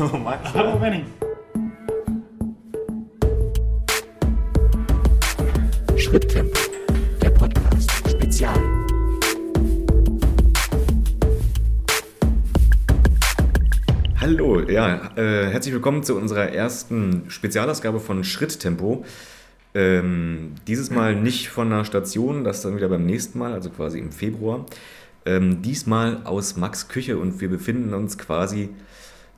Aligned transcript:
Hallo 0.00 0.16
Max. 0.16 0.54
Hallo 0.54 0.78
Benny. 0.78 1.04
Schritttempo, 5.94 6.58
der 7.20 7.28
Podcast 7.28 7.90
Spezial. 8.08 8.58
Hallo, 14.16 14.60
ja, 14.70 15.10
äh, 15.16 15.50
herzlich 15.50 15.74
willkommen 15.74 16.02
zu 16.02 16.16
unserer 16.16 16.48
ersten 16.48 17.24
Spezialausgabe 17.28 18.00
von 18.00 18.24
Schritttempo. 18.24 19.04
Ähm, 19.74 20.54
dieses 20.66 20.88
Mal 20.88 21.14
nicht 21.14 21.50
von 21.50 21.70
einer 21.70 21.84
Station, 21.84 22.42
das 22.42 22.62
dann 22.62 22.74
wieder 22.74 22.88
beim 22.88 23.04
nächsten 23.04 23.38
Mal, 23.38 23.52
also 23.52 23.68
quasi 23.68 23.98
im 23.98 24.12
Februar. 24.12 24.64
Ähm, 25.26 25.60
diesmal 25.60 26.22
aus 26.24 26.56
Max 26.56 26.88
Küche 26.88 27.18
und 27.18 27.42
wir 27.42 27.50
befinden 27.50 27.92
uns 27.92 28.16
quasi 28.16 28.70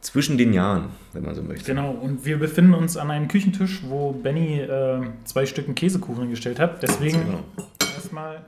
zwischen 0.02 0.36
den 0.36 0.52
Jahren, 0.52 0.90
wenn 1.14 1.22
man 1.24 1.34
so 1.34 1.42
möchte. 1.42 1.64
Genau, 1.64 1.92
und 1.92 2.26
wir 2.26 2.38
befinden 2.38 2.74
uns 2.74 2.96
an 2.96 3.10
einem 3.10 3.28
Küchentisch, 3.28 3.82
wo 3.88 4.12
Benny 4.12 4.58
äh, 4.60 5.00
zwei 5.24 5.46
Stücken 5.46 5.74
Käsekuchen 5.74 6.28
gestellt 6.28 6.58
hat. 6.60 6.82
Deswegen 6.82 7.24
Genau. 7.24 7.44
erstmal, 7.94 8.42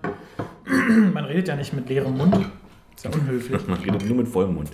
man 1.14 1.24
redet 1.24 1.48
ja 1.48 1.56
nicht 1.56 1.72
mit 1.72 1.88
leerem 1.88 2.16
Mund. 2.18 2.36
Ist 2.96 3.04
ja 3.04 3.10
unhöflich. 3.10 3.66
Man 3.68 3.78
redet 3.80 4.06
nur 4.06 4.16
mit 4.18 4.28
vollem 4.28 4.54
Mund. 4.54 4.70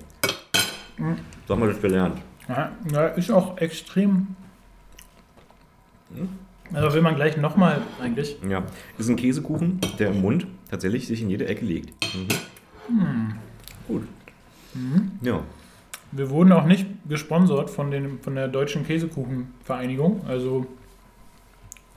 So 1.48 1.55
haben 1.55 1.62
wir 1.62 1.69
das 1.69 1.81
gelernt. 1.81 2.19
Ja, 2.48 2.72
ja, 2.92 3.06
ist 3.09 3.31
auch 3.31 3.56
extrem. 3.59 4.28
Also 6.72 6.92
will 6.94 7.00
man 7.03 7.15
gleich 7.17 7.37
nochmal 7.37 7.81
eigentlich. 8.03 8.37
Ja, 8.48 8.62
ist 8.98 9.09
ein 9.09 9.17
Käsekuchen, 9.17 9.81
der 9.98 10.11
im 10.11 10.20
Mund 10.20 10.47
tatsächlich 10.70 11.06
sich 11.06 11.22
in 11.22 11.31
jede 11.31 11.47
Ecke 11.47 11.65
legt. 11.65 11.94
Mhm. 12.89 13.34
Gut. 13.89 14.03
Ja. 15.22 15.41
Wir 16.12 16.30
wurden 16.30 16.53
auch 16.53 16.66
nicht 16.66 16.86
gesponsert 17.08 17.70
von, 17.70 17.91
den, 17.91 18.19
von 18.20 18.34
der 18.34 18.48
Deutschen 18.48 18.86
Käsekuchenvereinigung. 18.86 20.22
Also 20.27 20.66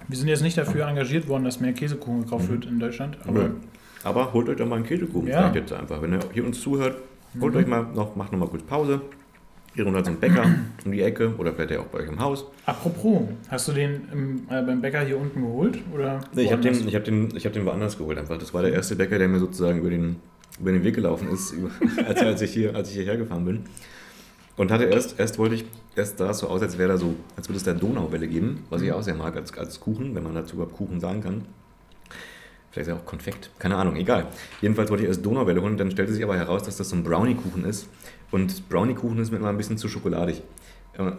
wir 0.08 0.18
sind 0.18 0.28
jetzt 0.28 0.44
nicht 0.44 0.58
dafür 0.58 0.88
engagiert 0.88 1.28
worden, 1.28 1.46
dass 1.46 1.60
mehr 1.60 1.74
Käsekuchen 1.74 2.24
gekauft 2.24 2.50
wird 2.50 2.66
in 2.66 2.80
Deutschland. 2.80 3.18
Aber 3.28 3.52
Aber, 4.04 4.34
holt 4.34 4.50
euch 4.50 4.58
doch 4.58 4.68
mal 4.68 4.76
einen 4.76 4.86
Käsekuchen. 4.86 5.28
Ja. 5.28 5.50
vielleicht 5.50 5.56
jetzt 5.56 5.74
einfach. 5.74 6.02
Wenn 6.02 6.14
ihr 6.14 6.20
hier 6.34 6.46
uns 6.46 6.62
zuhört, 6.62 6.98
holt 7.40 7.56
euch 7.56 7.68
mal 7.68 7.88
noch, 7.94 8.16
macht 8.16 8.32
noch 8.32 8.40
mal 8.40 8.48
kurz 8.48 8.64
Pause. 8.64 9.02
Hier 9.76 9.86
runter 9.86 10.04
zum 10.04 10.18
Bäcker 10.18 10.46
um 10.86 10.92
die 10.92 11.02
Ecke 11.02 11.34
oder 11.38 11.52
vielleicht 11.52 11.72
ja 11.72 11.80
auch 11.80 11.86
bei 11.86 12.00
euch 12.00 12.08
im 12.08 12.20
Haus. 12.20 12.46
apropos, 12.68 13.24
hast 13.48 13.68
du 13.68 13.72
den 13.72 14.02
im, 14.12 14.36
äh, 14.48 14.62
beim 14.62 14.82
Bäcker 14.82 15.02
hier 15.02 15.18
unten 15.18 15.42
geholt? 15.42 15.80
Oder 15.92 16.20
Nee, 16.36 16.44
ich 16.44 16.52
habe 16.52 16.62
den, 16.62 16.88
ich 16.88 16.94
hab 16.94 17.04
den, 17.04 17.36
ich 17.36 17.44
hab 17.44 17.54
den 17.54 17.66
woanders 17.66 17.98
geholt 17.98 18.20
einfach. 18.20 18.38
Das 18.38 18.54
war 18.54 18.62
der 18.62 18.72
erste 18.74 18.96
Bäcker, 18.96 19.18
der 19.18 19.28
mir 19.28 19.40
sozusagen 19.40 19.80
über 19.80 19.90
den, 19.90 20.18
über 20.60 20.72
den 20.72 20.84
Weg 20.84 20.94
gelaufen 20.94 21.28
ist, 21.30 21.56
als, 22.08 22.22
als, 22.22 22.42
ich 22.44 22.54
hier, 22.54 22.76
als 22.76 22.90
ich 22.90 22.96
hierher 22.98 23.18
gefahren 23.18 23.46
bin. 23.46 23.64
Und 24.56 24.72
hatte 24.72 24.86
erst, 24.86 25.20
erst 25.20 25.40
wollte 25.40 25.56
ich, 25.56 25.66
erst 25.96 26.20
sah 26.20 26.30
es 26.30 26.40
so 26.40 26.48
aus, 26.48 26.62
als 26.62 26.78
wäre 26.78 26.90
da 26.90 26.98
so, 26.98 27.16
als 27.36 27.50
würde 27.50 27.58
es 27.58 27.64
da 27.64 27.74
Donauwelle 27.74 28.28
geben, 28.28 28.66
was 28.70 28.82
ich 28.82 28.92
auch 28.92 29.02
sehr 29.02 29.16
mag 29.16 29.36
als, 29.36 29.58
als 29.58 29.80
Kuchen, 29.80 30.14
wenn 30.14 30.24
man 30.24 30.36
dazu 30.36 30.56
überhaupt 30.56 30.76
Kuchen 30.76 31.00
sagen 31.00 31.22
kann. 31.22 31.46
Vielleicht 32.70 32.88
ist 32.88 32.96
ja 32.96 33.00
auch 33.00 33.06
Konfekt, 33.06 33.52
keine 33.60 33.76
Ahnung, 33.76 33.96
egal. 33.96 34.28
Jedenfalls 34.62 34.90
wollte 34.90 35.04
ich 35.04 35.10
erst 35.10 35.26
Donauwelle 35.26 35.62
holen, 35.62 35.78
dann 35.78 35.92
stellte 35.92 36.14
sich 36.14 36.24
aber 36.24 36.38
heraus, 36.38 36.64
dass 36.64 36.78
das 36.78 36.90
so 36.90 36.96
ein 36.96 37.04
Brownie-Kuchen 37.04 37.66
ist. 37.66 37.88
Und 38.32 38.68
Brownie-Kuchen 38.70 39.20
ist 39.20 39.32
mir 39.32 39.38
immer 39.38 39.50
ein 39.50 39.58
bisschen 39.58 39.78
zu 39.78 39.88
schokoladig. 39.88 40.42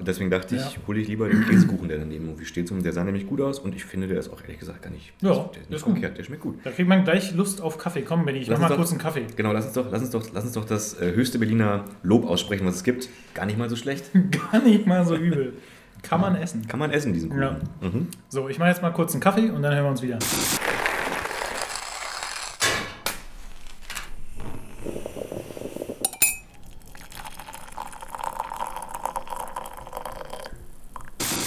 Deswegen 0.07 0.31
dachte 0.31 0.55
ich, 0.55 0.61
Ja. 0.63 0.71
hole 0.87 1.01
ich 1.01 1.09
lieber 1.09 1.29
den 1.29 1.45
Käsekuchen, 1.47 1.89
der 1.89 1.99
daneben 1.99 2.27
irgendwie 2.27 2.45
steht. 2.45 2.71
Und 2.71 2.85
Der 2.85 2.93
sah 2.93 3.03
nämlich 3.03 3.27
gut 3.27 3.41
aus 3.41 3.59
und 3.59 3.75
ich 3.75 3.85
finde, 3.85 4.07
der 4.07 4.19
ist 4.19 4.33
auch 4.33 4.41
ehrlich 4.43 4.61
gesagt 4.61 4.83
gar 4.83 4.91
nicht, 4.91 5.13
Ja, 5.21 5.31
der 5.53 5.63
ist 5.63 5.71
nicht 5.71 5.83
gut. 5.85 5.95
verkehrt, 5.95 6.17
der 6.19 6.23
schmeckt 6.23 6.43
gut. 6.43 6.59
Da 6.65 6.71
kriegt 6.71 6.89
man 6.89 7.03
gleich 7.03 7.35
Lust 7.35 7.61
auf 7.61 7.77
Kaffee. 7.77 8.03
Komm, 8.03 8.25
Benny, 8.25 8.39
ich 8.39 8.47
Lass 8.47 8.61
mach 8.61 8.69
mal 8.69 8.75
doch- 8.75 8.77
kurz 8.77 8.91
einen 8.93 9.01
Kaffee. 9.01 9.27
Genau, 9.35 9.53
lass 9.53 9.65
uns 9.65 9.75
doch, 9.75 9.87
lass 9.91 10.01
uns 10.03 10.11
doch, 10.11 10.23
lass 10.33 10.45
uns 10.45 10.53
doch 10.53 10.65
das 10.65 11.01
äh, 11.01 11.13
höchste 11.15 11.39
Berliner 11.41 11.85
Lob 12.05 12.25
aussprechen, 12.25 12.65
was 12.67 12.77
es 12.77 12.85
gibt. 12.85 13.09
Gar 13.35 13.47
nicht 13.47 13.59
mal 13.59 13.69
so 13.69 13.75
schlecht. 13.77 14.11
Gar 14.53 14.63
nicht 14.63 14.87
mal 14.87 15.05
so 15.05 15.17
übel. 15.17 15.55
Kann 16.03 16.21
man 16.21 16.37
essen. 16.37 16.67
Kann 16.69 16.79
man 16.79 16.91
essen, 16.93 17.13
diesen 17.13 17.31
Kuchen. 17.31 17.43
Ja. 17.43 17.59
Mhm. 17.81 18.09
So, 18.29 18.49
ich 18.49 18.59
mache 18.59 18.69
jetzt 18.69 18.83
mal 18.83 18.91
kurz 18.91 19.13
einen 19.15 19.23
Kaffee 19.23 19.51
und 19.51 19.63
dann 19.63 19.75
hören 19.75 19.85
wir 19.87 19.91
uns 19.91 20.03
wieder. 20.03 20.19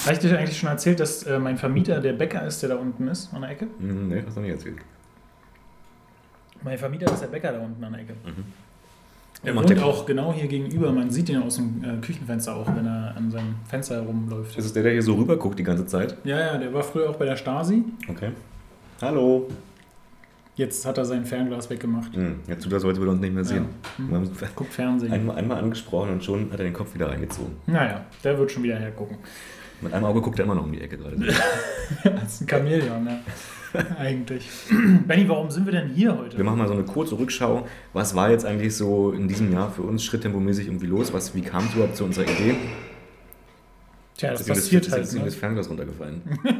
Habe 0.08 0.14
ich 0.14 0.20
dir 0.20 0.38
eigentlich 0.38 0.58
schon 0.58 0.70
erzählt, 0.70 1.00
dass 1.00 1.24
äh, 1.24 1.38
mein 1.40 1.58
Vermieter 1.58 2.00
der 2.00 2.14
Bäcker 2.14 2.46
ist, 2.46 2.62
der 2.62 2.70
da 2.70 2.76
unten 2.76 3.08
ist, 3.08 3.34
an 3.34 3.42
der 3.42 3.52
Ecke? 3.52 3.68
Mhm, 3.80 4.08
nee, 4.08 4.24
hast 4.26 4.38
du 4.38 4.42
nicht 4.42 4.52
erzählt. 4.52 4.78
Mein 6.64 6.78
Vermieter 6.78 7.12
ist 7.12 7.20
der 7.22 7.28
Bäcker 7.28 7.52
da 7.52 7.60
unten 7.60 7.84
an 7.84 7.92
der 7.94 8.02
Ecke. 8.02 8.14
Er 9.44 9.54
Macht 9.54 9.70
wohnt 9.70 9.78
der- 9.78 9.86
auch 9.86 10.06
genau 10.06 10.34
hier 10.34 10.48
gegenüber. 10.48 10.92
Man 10.92 11.12
sieht 11.12 11.30
ihn 11.30 11.42
aus 11.44 11.58
dem 11.58 11.84
äh, 11.84 11.98
Küchenfenster 12.04 12.56
auch, 12.56 12.68
wenn 12.76 12.86
er 12.88 13.14
an 13.16 13.30
seinem 13.30 13.56
Fenster 13.70 13.96
herumläuft. 13.96 14.58
Ist 14.58 14.66
es 14.66 14.74
der, 14.74 14.82
der 14.84 14.94
hier 14.94 15.04
so 15.04 15.14
rüber 15.16 15.38
guckt 15.38 15.60
die 15.60 15.64
ganze 15.64 15.86
Zeit? 15.86 16.18
Ja, 16.24 16.40
ja, 16.40 16.58
der 16.58 16.74
war 16.74 16.84
früher 16.84 17.10
auch 17.10 17.16
bei 17.18 17.26
der 17.26 17.36
Stasi. 17.36 17.84
Okay. 18.10 18.32
Hallo. 19.02 19.48
Jetzt 20.56 20.88
hat 20.88 20.98
er 20.98 21.06
sein 21.06 21.24
Fernglas 21.24 21.70
weggemacht. 21.70 22.16
Hm, 22.16 22.40
jetzt 22.48 22.64
tut 22.64 22.74
er 22.74 22.80
so, 22.80 22.88
als 22.88 22.98
würde 22.98 23.12
er 23.12 23.14
uns 23.14 23.22
nicht 23.22 23.34
mehr 23.36 23.46
sehen. 23.46 23.66
Hm. 23.98 24.10
Wir 24.10 24.18
haben 24.18 24.30
Guckt 24.56 24.74
Fernsehen. 24.74 25.12
einmal, 25.14 25.36
einmal 25.36 25.60
angesprochen 25.60 26.14
und 26.14 26.24
schon 26.24 26.52
hat 26.52 26.58
er 26.60 26.66
den 26.66 26.74
Kopf 26.74 26.96
wieder 26.96 27.08
reingezogen. 27.10 27.52
Naja, 27.68 28.06
der 28.24 28.40
wird 28.40 28.52
schon 28.52 28.64
wieder 28.64 28.78
hergucken. 28.78 29.18
Mit 29.82 29.94
einem 29.94 30.06
Auge 30.06 30.22
guckt 30.22 30.40
er 30.40 30.46
immer 30.46 30.56
noch 30.56 30.64
um 30.64 30.72
die 30.72 30.82
Ecke 30.82 30.98
gerade. 30.98 31.18
Das 32.04 32.34
ist 32.34 32.42
ein 32.42 32.48
Chamäleon, 32.50 33.04
ne? 33.04 33.20
Eigentlich. 33.98 34.50
Benny, 35.08 35.28
warum 35.30 35.50
sind 35.52 35.66
wir 35.66 35.72
denn 35.72 35.90
hier 35.90 36.18
heute? 36.18 36.38
Wir 36.38 36.44
machen 36.44 36.58
mal 36.58 36.68
so 36.68 36.74
eine 36.74 36.84
kurze 36.84 37.18
Rückschau. 37.18 37.66
Was 37.94 38.16
war 38.16 38.30
jetzt 38.30 38.46
eigentlich 38.46 38.76
so 38.76 39.12
in 39.12 39.28
diesem 39.28 39.54
Jahr 39.54 39.72
für 39.72 39.84
uns 39.84 40.04
schritttempomäßig 40.04 40.68
irgendwie 40.68 40.88
los? 40.88 41.14
Was, 41.14 41.34
wie 41.36 41.42
kam 41.42 41.66
es 41.66 41.74
überhaupt 41.76 41.96
zu 41.96 42.04
unserer 42.06 42.26
Idee? 42.26 42.56
Tja, 44.18 44.32
das 44.32 44.48
ihm 44.48 44.54
passiert 44.54 44.92
halt. 44.92 45.04
Ist 45.04 45.14
Ne? 45.14 45.22
das 45.26 45.36
Fernglas 45.36 45.70
runtergefallen. 45.70 46.22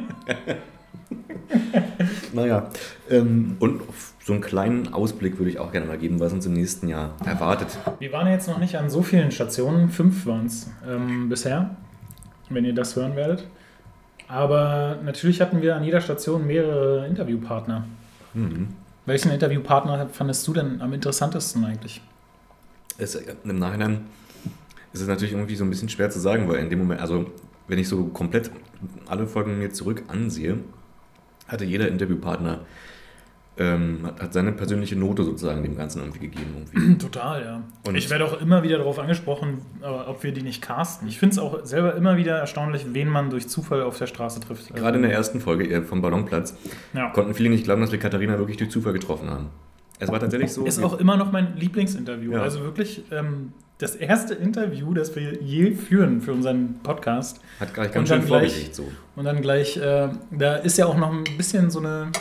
naja, 2.32 2.70
ähm, 3.10 3.56
und 3.58 3.80
so 4.24 4.32
einen 4.34 4.42
kleinen 4.42 4.92
Ausblick 4.92 5.38
würde 5.38 5.50
ich 5.50 5.58
auch 5.58 5.72
gerne 5.72 5.86
mal 5.86 5.98
geben, 5.98 6.20
was 6.20 6.32
uns 6.32 6.46
im 6.46 6.52
nächsten 6.52 6.88
Jahr 6.88 7.14
erwartet. 7.24 7.78
Wir 7.98 8.12
waren 8.12 8.28
jetzt 8.28 8.48
noch 8.48 8.58
nicht 8.58 8.76
an 8.76 8.90
so 8.90 9.02
vielen 9.02 9.30
Stationen. 9.30 9.88
Fünf 9.90 10.26
waren 10.26 10.46
es 10.46 10.70
ähm, 10.86 11.28
bisher, 11.28 11.76
wenn 12.50 12.64
ihr 12.64 12.74
das 12.74 12.96
hören 12.96 13.16
werdet. 13.16 13.46
Aber 14.28 14.98
natürlich 15.02 15.40
hatten 15.40 15.62
wir 15.62 15.74
an 15.76 15.84
jeder 15.84 16.00
Station 16.00 16.46
mehrere 16.46 17.06
Interviewpartner. 17.06 17.86
Mhm. 18.34 18.68
Welchen 19.06 19.30
Interviewpartner 19.30 20.08
fandest 20.12 20.46
du 20.46 20.52
denn 20.52 20.82
am 20.82 20.92
interessantesten 20.92 21.64
eigentlich? 21.64 22.02
Es, 22.98 23.14
äh, 23.14 23.34
Im 23.44 23.58
Nachhinein 23.58 24.06
ist 24.92 25.00
es 25.00 25.08
natürlich 25.08 25.32
irgendwie 25.32 25.56
so 25.56 25.64
ein 25.64 25.70
bisschen 25.70 25.88
schwer 25.88 26.10
zu 26.10 26.20
sagen, 26.20 26.48
weil 26.48 26.58
in 26.58 26.68
dem 26.68 26.80
Moment, 26.80 27.00
also 27.00 27.30
wenn 27.68 27.78
ich 27.78 27.88
so 27.88 28.04
komplett 28.04 28.50
alle 29.06 29.26
Folgen 29.26 29.58
mir 29.58 29.70
zurück 29.70 30.02
ansehe, 30.08 30.58
hatte 31.46 31.64
jeder 31.64 31.88
Interviewpartner 31.88 32.60
ähm, 33.58 34.00
hat, 34.04 34.22
hat 34.22 34.32
seine 34.32 34.52
persönliche 34.52 34.96
Note 34.96 35.24
sozusagen 35.24 35.62
dem 35.62 35.76
Ganzen 35.76 36.00
irgendwie 36.00 36.20
gegeben. 36.20 36.66
Irgendwie. 36.72 36.98
Total, 36.98 37.42
ja. 37.42 37.62
Und- 37.86 37.96
ich 37.96 38.08
werde 38.10 38.24
auch 38.24 38.40
immer 38.40 38.62
wieder 38.62 38.78
darauf 38.78 38.98
angesprochen, 38.98 39.62
äh, 39.82 39.86
ob 39.86 40.22
wir 40.22 40.32
die 40.32 40.42
nicht 40.42 40.62
casten. 40.62 41.08
Ich 41.08 41.18
finde 41.18 41.34
es 41.34 41.38
auch 41.38 41.64
selber 41.64 41.94
immer 41.94 42.16
wieder 42.16 42.38
erstaunlich, 42.38 42.86
wen 42.92 43.08
man 43.08 43.30
durch 43.30 43.48
Zufall 43.48 43.82
auf 43.82 43.98
der 43.98 44.06
Straße 44.06 44.40
trifft. 44.40 44.70
Also, 44.70 44.74
Gerade 44.74 44.96
in 44.96 45.02
der 45.02 45.12
ersten 45.12 45.40
Folge 45.40 45.82
vom 45.82 46.00
Ballonplatz 46.02 46.56
ja. 46.94 47.10
konnten 47.10 47.34
viele 47.34 47.50
nicht 47.50 47.64
glauben, 47.64 47.80
dass 47.80 47.92
wir 47.92 47.98
Katharina 47.98 48.38
wirklich 48.38 48.56
durch 48.56 48.70
Zufall 48.70 48.92
getroffen 48.92 49.30
haben. 49.30 49.48
Es 50.00 50.10
war 50.10 50.20
tatsächlich 50.20 50.52
so. 50.52 50.64
Ist 50.64 50.82
auch 50.82 50.98
immer 50.98 51.16
noch 51.16 51.32
mein 51.32 51.56
Lieblingsinterview. 51.56 52.32
Ja. 52.32 52.42
Also 52.42 52.62
wirklich 52.62 53.02
ähm, 53.10 53.52
das 53.78 53.96
erste 53.96 54.34
Interview, 54.34 54.94
das 54.94 55.14
wir 55.16 55.42
je 55.42 55.72
führen 55.72 56.20
für 56.20 56.32
unseren 56.32 56.80
Podcast. 56.82 57.40
hat 57.58 57.74
gleich 57.74 57.92
ganz 57.92 58.08
schön 58.08 58.22
Vorgesicht 58.22 58.74
so. 58.74 58.84
Und 59.16 59.24
dann 59.24 59.40
gleich, 59.40 59.76
äh, 59.76 60.08
da 60.30 60.56
ist 60.56 60.78
ja 60.78 60.86
auch 60.86 60.96
noch 60.96 61.12
ein 61.12 61.24
bisschen 61.36 61.70
so 61.70 61.80
eine 61.80 62.12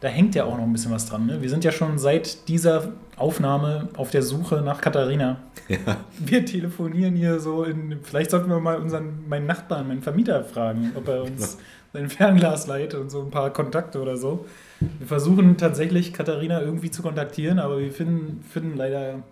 da 0.00 0.08
hängt 0.08 0.34
ja 0.34 0.44
auch 0.44 0.56
noch 0.56 0.64
ein 0.64 0.72
bisschen 0.72 0.92
was 0.92 1.06
dran. 1.06 1.26
Ne? 1.26 1.42
Wir 1.42 1.50
sind 1.50 1.62
ja 1.62 1.72
schon 1.72 1.98
seit 1.98 2.48
dieser 2.48 2.92
Aufnahme 3.16 3.88
auf 3.96 4.10
der 4.10 4.22
Suche 4.22 4.62
nach 4.62 4.80
Katharina. 4.80 5.38
Ja. 5.68 5.98
Wir 6.18 6.44
telefonieren 6.44 7.14
hier 7.14 7.38
so 7.38 7.64
in. 7.64 7.98
Vielleicht 8.02 8.30
sollten 8.30 8.48
wir 8.48 8.58
mal 8.60 8.78
unseren, 8.78 9.28
meinen 9.28 9.46
Nachbarn, 9.46 9.86
meinen 9.86 10.02
Vermieter 10.02 10.42
fragen, 10.42 10.92
ob 10.96 11.06
er 11.06 11.22
uns 11.22 11.58
sein 11.92 12.08
Fernglas 12.08 12.66
leiht 12.66 12.94
und 12.94 13.10
so 13.10 13.20
ein 13.20 13.30
paar 13.30 13.50
Kontakte 13.50 14.00
oder 14.00 14.16
so. 14.16 14.46
Wir 14.80 15.06
versuchen 15.06 15.56
tatsächlich 15.58 16.12
Katharina 16.12 16.60
irgendwie 16.60 16.90
zu 16.90 17.02
kontaktieren, 17.02 17.58
aber 17.58 17.78
wir 17.78 17.92
finden, 17.92 18.42
finden 18.48 18.76
leider 18.76 19.22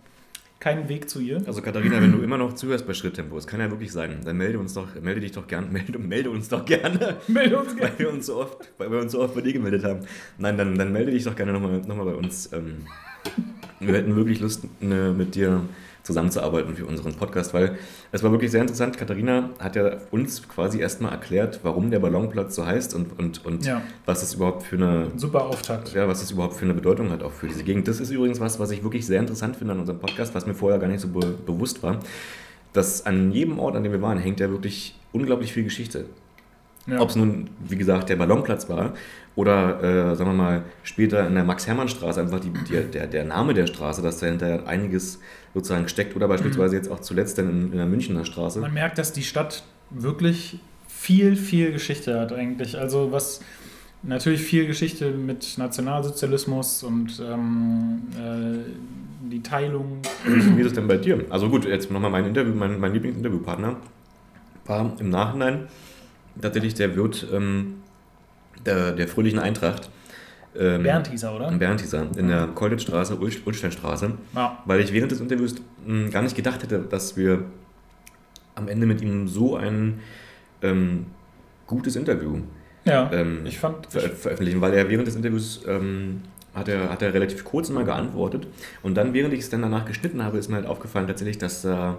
keinen 0.68 0.88
Weg 0.88 1.08
zu 1.08 1.20
ihr. 1.20 1.42
Also 1.46 1.62
Katharina, 1.62 2.00
wenn 2.00 2.12
du 2.12 2.18
immer 2.18 2.36
noch 2.36 2.54
zuhörst 2.54 2.86
bei 2.86 2.92
Schritttempo, 2.92 3.36
das 3.36 3.46
kann 3.46 3.60
ja 3.60 3.70
wirklich 3.70 3.90
sein, 3.90 4.18
dann 4.24 4.36
melde 4.36 4.58
uns 4.58 4.74
doch, 4.74 4.88
melde 5.00 5.20
dich 5.20 5.32
doch 5.32 5.46
gerne, 5.46 5.66
melde, 5.70 5.98
melde 5.98 6.30
uns 6.30 6.48
doch 6.48 6.64
gerne, 6.64 7.16
Melde 7.26 7.58
uns 7.58 7.80
weil 7.80 7.92
wir 7.98 8.10
uns 8.10 8.26
so 8.26 8.36
oft, 8.36 8.68
weil 8.76 8.90
wir 8.90 8.98
uns 9.00 9.12
so 9.12 9.20
oft 9.20 9.34
bei 9.34 9.40
dir 9.40 9.54
gemeldet 9.54 9.84
haben. 9.84 10.00
Nein, 10.36 10.58
dann, 10.58 10.76
dann 10.76 10.92
melde 10.92 11.12
dich 11.12 11.24
doch 11.24 11.34
gerne 11.34 11.52
nochmal 11.52 11.80
noch 11.86 11.96
mal 11.96 12.04
bei 12.04 12.14
uns. 12.14 12.52
Ähm, 12.52 12.86
wir 13.80 13.94
hätten 13.94 14.14
wirklich 14.14 14.40
Lust, 14.40 14.64
ne, 14.80 15.14
mit 15.16 15.34
dir 15.34 15.62
zusammenzuarbeiten 16.08 16.74
für 16.74 16.86
unseren 16.86 17.12
Podcast, 17.14 17.52
weil 17.52 17.76
es 18.12 18.22
war 18.22 18.30
wirklich 18.32 18.50
sehr 18.50 18.62
interessant. 18.62 18.96
Katharina 18.96 19.50
hat 19.58 19.76
ja 19.76 19.98
uns 20.10 20.48
quasi 20.48 20.80
erstmal 20.80 21.12
erklärt, 21.12 21.60
warum 21.62 21.90
der 21.90 21.98
Ballonplatz 22.00 22.54
so 22.54 22.64
heißt 22.66 22.94
und, 22.94 23.18
und, 23.18 23.44
und 23.44 23.64
Ja. 23.66 23.82
was 24.06 24.20
das 24.20 24.34
überhaupt 24.34 24.62
für 24.62 24.76
eine 24.76 25.08
Super 25.16 25.44
Auftakt. 25.44 25.92
ja, 25.94 26.08
was 26.08 26.20
das 26.20 26.30
überhaupt 26.30 26.54
für 26.54 26.64
eine 26.64 26.72
Bedeutung 26.74 27.10
hat, 27.10 27.22
auch 27.22 27.32
für 27.32 27.46
diese 27.46 27.62
Gegend. 27.62 27.86
Das 27.86 28.00
ist 28.00 28.10
übrigens 28.10 28.40
was, 28.40 28.58
was 28.58 28.70
ich 28.70 28.82
wirklich 28.82 29.06
sehr 29.06 29.20
interessant 29.20 29.56
finde 29.56 29.74
an 29.74 29.80
unserem 29.80 29.98
Podcast, 30.00 30.34
was 30.34 30.46
mir 30.46 30.54
vorher 30.54 30.78
gar 30.78 30.88
nicht 30.88 31.00
so 31.00 31.08
be 31.08 31.26
bewusst 31.46 31.82
war. 31.82 32.00
Dass 32.72 33.04
an 33.06 33.30
jedem 33.32 33.58
Ort, 33.58 33.76
an 33.76 33.82
dem 33.82 33.92
wir 33.92 34.02
waren, 34.02 34.18
hängt 34.18 34.40
ja 34.40 34.50
wirklich 34.50 34.94
unglaublich 35.12 35.52
viel 35.52 35.64
Geschichte. 35.64 36.06
Ja. 36.88 37.00
Ob 37.00 37.10
es 37.10 37.16
nun, 37.16 37.50
wie 37.68 37.76
gesagt, 37.76 38.08
der 38.08 38.16
Ballonplatz 38.16 38.68
war 38.68 38.94
oder, 39.36 39.82
äh, 39.82 40.16
sagen 40.16 40.30
wir 40.30 40.36
mal, 40.36 40.62
später 40.82 41.26
in 41.26 41.34
der 41.34 41.44
Max-Hermann-Straße 41.44 42.20
einfach 42.20 42.40
die, 42.40 42.50
die, 42.50 42.90
der, 42.90 43.06
der 43.06 43.24
Name 43.24 43.52
der 43.54 43.66
Straße, 43.66 44.00
dass 44.00 44.18
dahinter 44.18 44.66
einiges 44.66 45.20
sozusagen 45.54 45.88
steckt 45.88 46.16
oder 46.16 46.28
beispielsweise 46.28 46.76
jetzt 46.76 46.90
auch 46.90 47.00
zuletzt 47.00 47.38
dann 47.38 47.50
in, 47.50 47.72
in 47.72 47.78
der 47.78 47.86
Münchner 47.86 48.24
Straße. 48.24 48.60
Man 48.60 48.72
merkt, 48.72 48.98
dass 48.98 49.12
die 49.12 49.22
Stadt 49.22 49.64
wirklich 49.90 50.58
viel, 50.88 51.36
viel 51.36 51.72
Geschichte 51.72 52.18
hat 52.18 52.32
eigentlich. 52.32 52.78
Also 52.78 53.12
was 53.12 53.40
natürlich 54.02 54.40
viel 54.40 54.66
Geschichte 54.66 55.10
mit 55.10 55.58
Nationalsozialismus 55.58 56.82
und 56.82 57.22
ähm, 57.24 58.02
äh, 58.16 59.28
die 59.30 59.42
Teilung. 59.42 60.00
Wie 60.24 60.60
ist 60.60 60.68
es 60.68 60.72
denn 60.72 60.88
bei 60.88 60.96
dir? 60.96 61.24
Also 61.30 61.48
gut, 61.48 61.64
jetzt 61.64 61.90
nochmal 61.90 62.10
mein 62.10 62.24
Interview, 62.24 62.54
mein, 62.54 62.80
mein 62.80 62.92
Lieblingsinterviewpartner 62.92 63.76
war 64.66 64.92
im 64.98 65.10
Nachhinein 65.10 65.68
tatsächlich 66.40 66.74
der 66.74 66.94
Wirt 66.96 67.26
ähm, 67.32 67.76
der, 68.66 68.92
der 68.92 69.08
fröhlichen 69.08 69.38
Eintracht. 69.38 69.90
Ähm, 70.56 70.82
Bernd 70.82 71.08
hieß 71.08 71.22
er, 71.24 71.36
oder? 71.36 71.50
Bernd 71.52 71.80
hieß 71.80 71.92
er, 71.92 72.06
in 72.16 72.28
der 72.28 72.48
Kolditzstraße, 72.48 73.14
Ulst- 73.16 73.42
Ulsteinstraße. 73.46 74.12
Ja. 74.34 74.58
Weil 74.64 74.80
ich 74.80 74.92
während 74.92 75.12
des 75.12 75.20
Interviews 75.20 75.54
mh, 75.86 76.08
gar 76.10 76.22
nicht 76.22 76.34
gedacht 76.34 76.62
hätte, 76.62 76.80
dass 76.80 77.16
wir 77.16 77.42
am 78.54 78.66
Ende 78.68 78.86
mit 78.86 79.00
ihm 79.02 79.28
so 79.28 79.56
ein 79.56 80.00
ähm, 80.62 81.06
gutes 81.66 81.94
Interview 81.94 82.38
Ja, 82.84 83.08
ähm, 83.12 83.46
ich 83.46 83.58
fand. 83.58 83.86
ver 83.86 84.00
veröffentlichen, 84.10 84.60
weil 84.60 84.74
er 84.74 84.88
während 84.88 85.06
des 85.06 85.14
Interviews 85.14 85.60
ähm, 85.68 86.22
hat, 86.54 86.66
er, 86.66 86.90
hat 86.90 87.02
er 87.02 87.14
relativ 87.14 87.44
kurz 87.44 87.68
mal 87.70 87.84
geantwortet 87.84 88.48
und 88.82 88.96
dann, 88.96 89.14
während 89.14 89.32
ich 89.34 89.40
es 89.40 89.50
dann 89.50 89.62
danach 89.62 89.84
geschnitten 89.84 90.24
habe, 90.24 90.38
ist 90.38 90.48
mir 90.48 90.56
halt 90.56 90.66
aufgefallen 90.66 91.06
tatsächlich, 91.06 91.38
dass 91.38 91.62
da, 91.62 91.98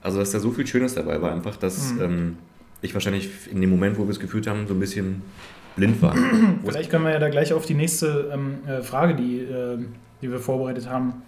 also 0.00 0.18
dass 0.20 0.30
da 0.30 0.38
so 0.38 0.50
viel 0.52 0.66
Schönes 0.66 0.94
dabei 0.94 1.20
war, 1.20 1.32
einfach, 1.32 1.56
dass 1.56 1.92
Mhm. 1.94 2.38
Ich 2.82 2.94
wahrscheinlich 2.94 3.30
in 3.50 3.60
dem 3.60 3.70
Moment, 3.70 3.98
wo 3.98 4.04
wir 4.04 4.10
es 4.10 4.20
geführt 4.20 4.46
haben, 4.46 4.66
so 4.66 4.74
ein 4.74 4.80
bisschen 4.80 5.22
blind 5.76 6.02
war. 6.02 6.14
Vielleicht 6.64 6.90
können 6.90 7.04
wir 7.04 7.12
ja 7.12 7.18
da 7.18 7.30
gleich 7.30 7.52
auf 7.52 7.66
die 7.66 7.74
nächste 7.74 8.30
ähm, 8.32 8.58
äh, 8.66 8.82
Frage, 8.82 9.14
die, 9.14 9.40
äh, 9.40 9.78
die 10.20 10.30
wir 10.30 10.38
vorbereitet 10.38 10.88
haben. 10.88 11.22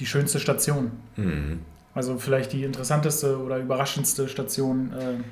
Die 0.00 0.06
schönste 0.06 0.40
Station. 0.40 0.90
Mhm. 1.16 1.60
Also 1.94 2.18
vielleicht 2.18 2.52
die 2.52 2.64
interessanteste 2.64 3.38
oder 3.38 3.58
überraschendste 3.58 4.28
Station. 4.28 4.92
Äh, 4.92 5.22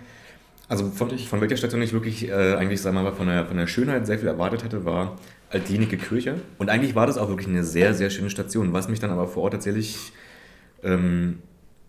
Also 0.69 0.89
von, 0.91 1.11
von 1.19 1.41
welcher 1.41 1.57
Station 1.57 1.83
ich 1.83 1.93
wirklich 1.93 2.29
äh, 2.29 2.55
eigentlich, 2.55 2.81
sagen 2.81 2.97
wir 2.97 3.03
mal, 3.03 3.13
von 3.13 3.27
der, 3.27 3.47
von 3.47 3.57
der 3.57 3.67
Schönheit 3.67 4.07
sehr 4.07 4.19
viel 4.19 4.29
erwartet 4.29 4.63
hatte, 4.63 4.85
war 4.85 5.19
Altlinike 5.51 5.97
Kirche. 5.97 6.37
Und 6.59 6.71
eigentlich 6.71 6.95
war 6.95 7.07
das 7.07 7.19
auch 7.19 7.29
wirklich 7.29 7.49
eine 7.49 7.65
sehr, 7.65 7.95
sehr 7.95 8.11
schöne 8.11 8.31
Station. 8.31 8.73
Was 8.73 8.89
mich 8.89 9.01
dann 9.01 9.11
aber 9.11 9.27
vor 9.27 9.43
Ort 9.43 9.55
tatsächlich, 9.55 10.13
ähm, 10.85 11.41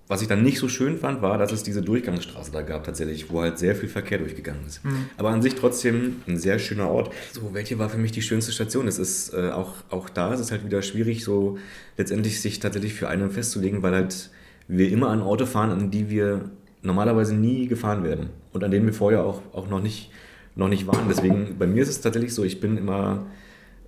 was 0.07 0.21
ich 0.21 0.27
dann 0.27 0.43
nicht 0.43 0.59
so 0.59 0.67
schön 0.67 0.97
fand, 0.97 1.21
war, 1.21 1.37
dass 1.37 1.51
es 1.51 1.63
diese 1.63 1.81
Durchgangsstraße 1.81 2.51
da 2.51 2.61
gab 2.61 2.83
tatsächlich, 2.83 3.31
wo 3.31 3.41
halt 3.41 3.57
sehr 3.57 3.75
viel 3.75 3.87
Verkehr 3.87 4.17
durchgegangen 4.17 4.65
ist. 4.67 4.83
Mhm. 4.83 5.05
Aber 5.17 5.29
an 5.29 5.41
sich 5.41 5.55
trotzdem 5.55 6.17
ein 6.27 6.37
sehr 6.37 6.59
schöner 6.59 6.89
Ort. 6.89 7.13
So, 7.31 7.53
welche 7.53 7.79
war 7.79 7.89
für 7.89 7.97
mich 7.97 8.11
die 8.11 8.21
schönste 8.21 8.51
Station? 8.51 8.87
Es 8.87 8.99
ist 8.99 9.33
äh, 9.33 9.49
auch, 9.51 9.75
auch 9.89 10.09
da 10.09 10.33
ist 10.33 10.41
es 10.41 10.51
halt 10.51 10.65
wieder 10.65 10.81
schwierig, 10.81 11.23
so 11.23 11.57
letztendlich 11.97 12.41
sich 12.41 12.59
tatsächlich 12.59 12.93
für 12.93 13.07
eine 13.07 13.29
festzulegen, 13.29 13.81
weil 13.81 13.93
halt 13.93 14.29
wir 14.67 14.89
immer 14.89 15.09
an 15.09 15.21
Orte 15.21 15.47
fahren, 15.47 15.71
an 15.71 15.89
die 15.89 16.09
wir 16.09 16.51
normalerweise 16.81 17.33
nie 17.33 17.67
gefahren 17.67 18.03
werden 18.03 18.29
und 18.51 18.63
an 18.63 18.71
denen 18.71 18.85
wir 18.85 18.93
vorher 18.93 19.23
auch, 19.23 19.41
auch 19.53 19.69
noch, 19.69 19.81
nicht, 19.81 20.11
noch 20.55 20.67
nicht 20.67 20.85
waren. 20.85 21.07
Deswegen, 21.07 21.55
bei 21.57 21.65
mir 21.65 21.81
ist 21.81 21.89
es 21.89 22.01
tatsächlich 22.01 22.33
so, 22.33 22.43
ich 22.43 22.59
bin 22.59 22.77
immer 22.77 23.25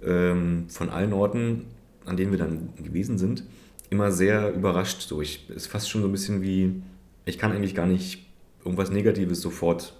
ähm, 0.03 0.65
von 0.69 0.89
allen 0.89 1.11
Orten, 1.11 1.65
an 2.05 2.15
denen 2.15 2.31
wir 2.31 2.39
dann 2.39 2.69
gewesen 2.81 3.17
sind, 3.17 3.43
immer 3.89 4.11
sehr 4.11 4.53
überrascht. 4.53 5.01
So, 5.01 5.21
ich 5.21 5.49
ist 5.49 5.67
fast 5.67 5.89
schon 5.89 6.01
so 6.01 6.07
ein 6.07 6.11
bisschen 6.11 6.41
wie, 6.41 6.81
ich 7.25 7.37
kann 7.37 7.51
eigentlich 7.51 7.75
gar 7.75 7.85
nicht 7.85 8.25
irgendwas 8.63 8.89
Negatives 8.91 9.41
sofort 9.41 9.93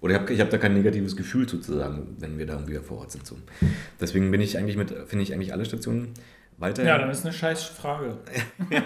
oder 0.00 0.14
ich 0.14 0.20
habe 0.20 0.32
ich 0.32 0.40
hab 0.40 0.50
da 0.50 0.58
kein 0.58 0.74
negatives 0.74 1.16
Gefühl 1.16 1.48
sozusagen, 1.48 2.16
wenn 2.18 2.38
wir 2.38 2.46
da 2.46 2.54
irgendwie 2.54 2.76
vor 2.76 2.98
Ort 2.98 3.12
sind. 3.12 3.26
So. 3.26 3.36
Deswegen 4.00 4.30
bin 4.30 4.40
ich 4.40 4.58
eigentlich 4.58 4.76
mit, 4.76 4.90
finde 5.06 5.22
ich 5.22 5.32
eigentlich 5.32 5.52
alle 5.52 5.64
Stationen 5.64 6.10
weiterhin. 6.58 6.88
ja, 6.88 6.98
dann 6.98 7.10
ist 7.10 7.24
eine 7.24 7.32
scheiß 7.32 7.64
Frage. 7.64 8.18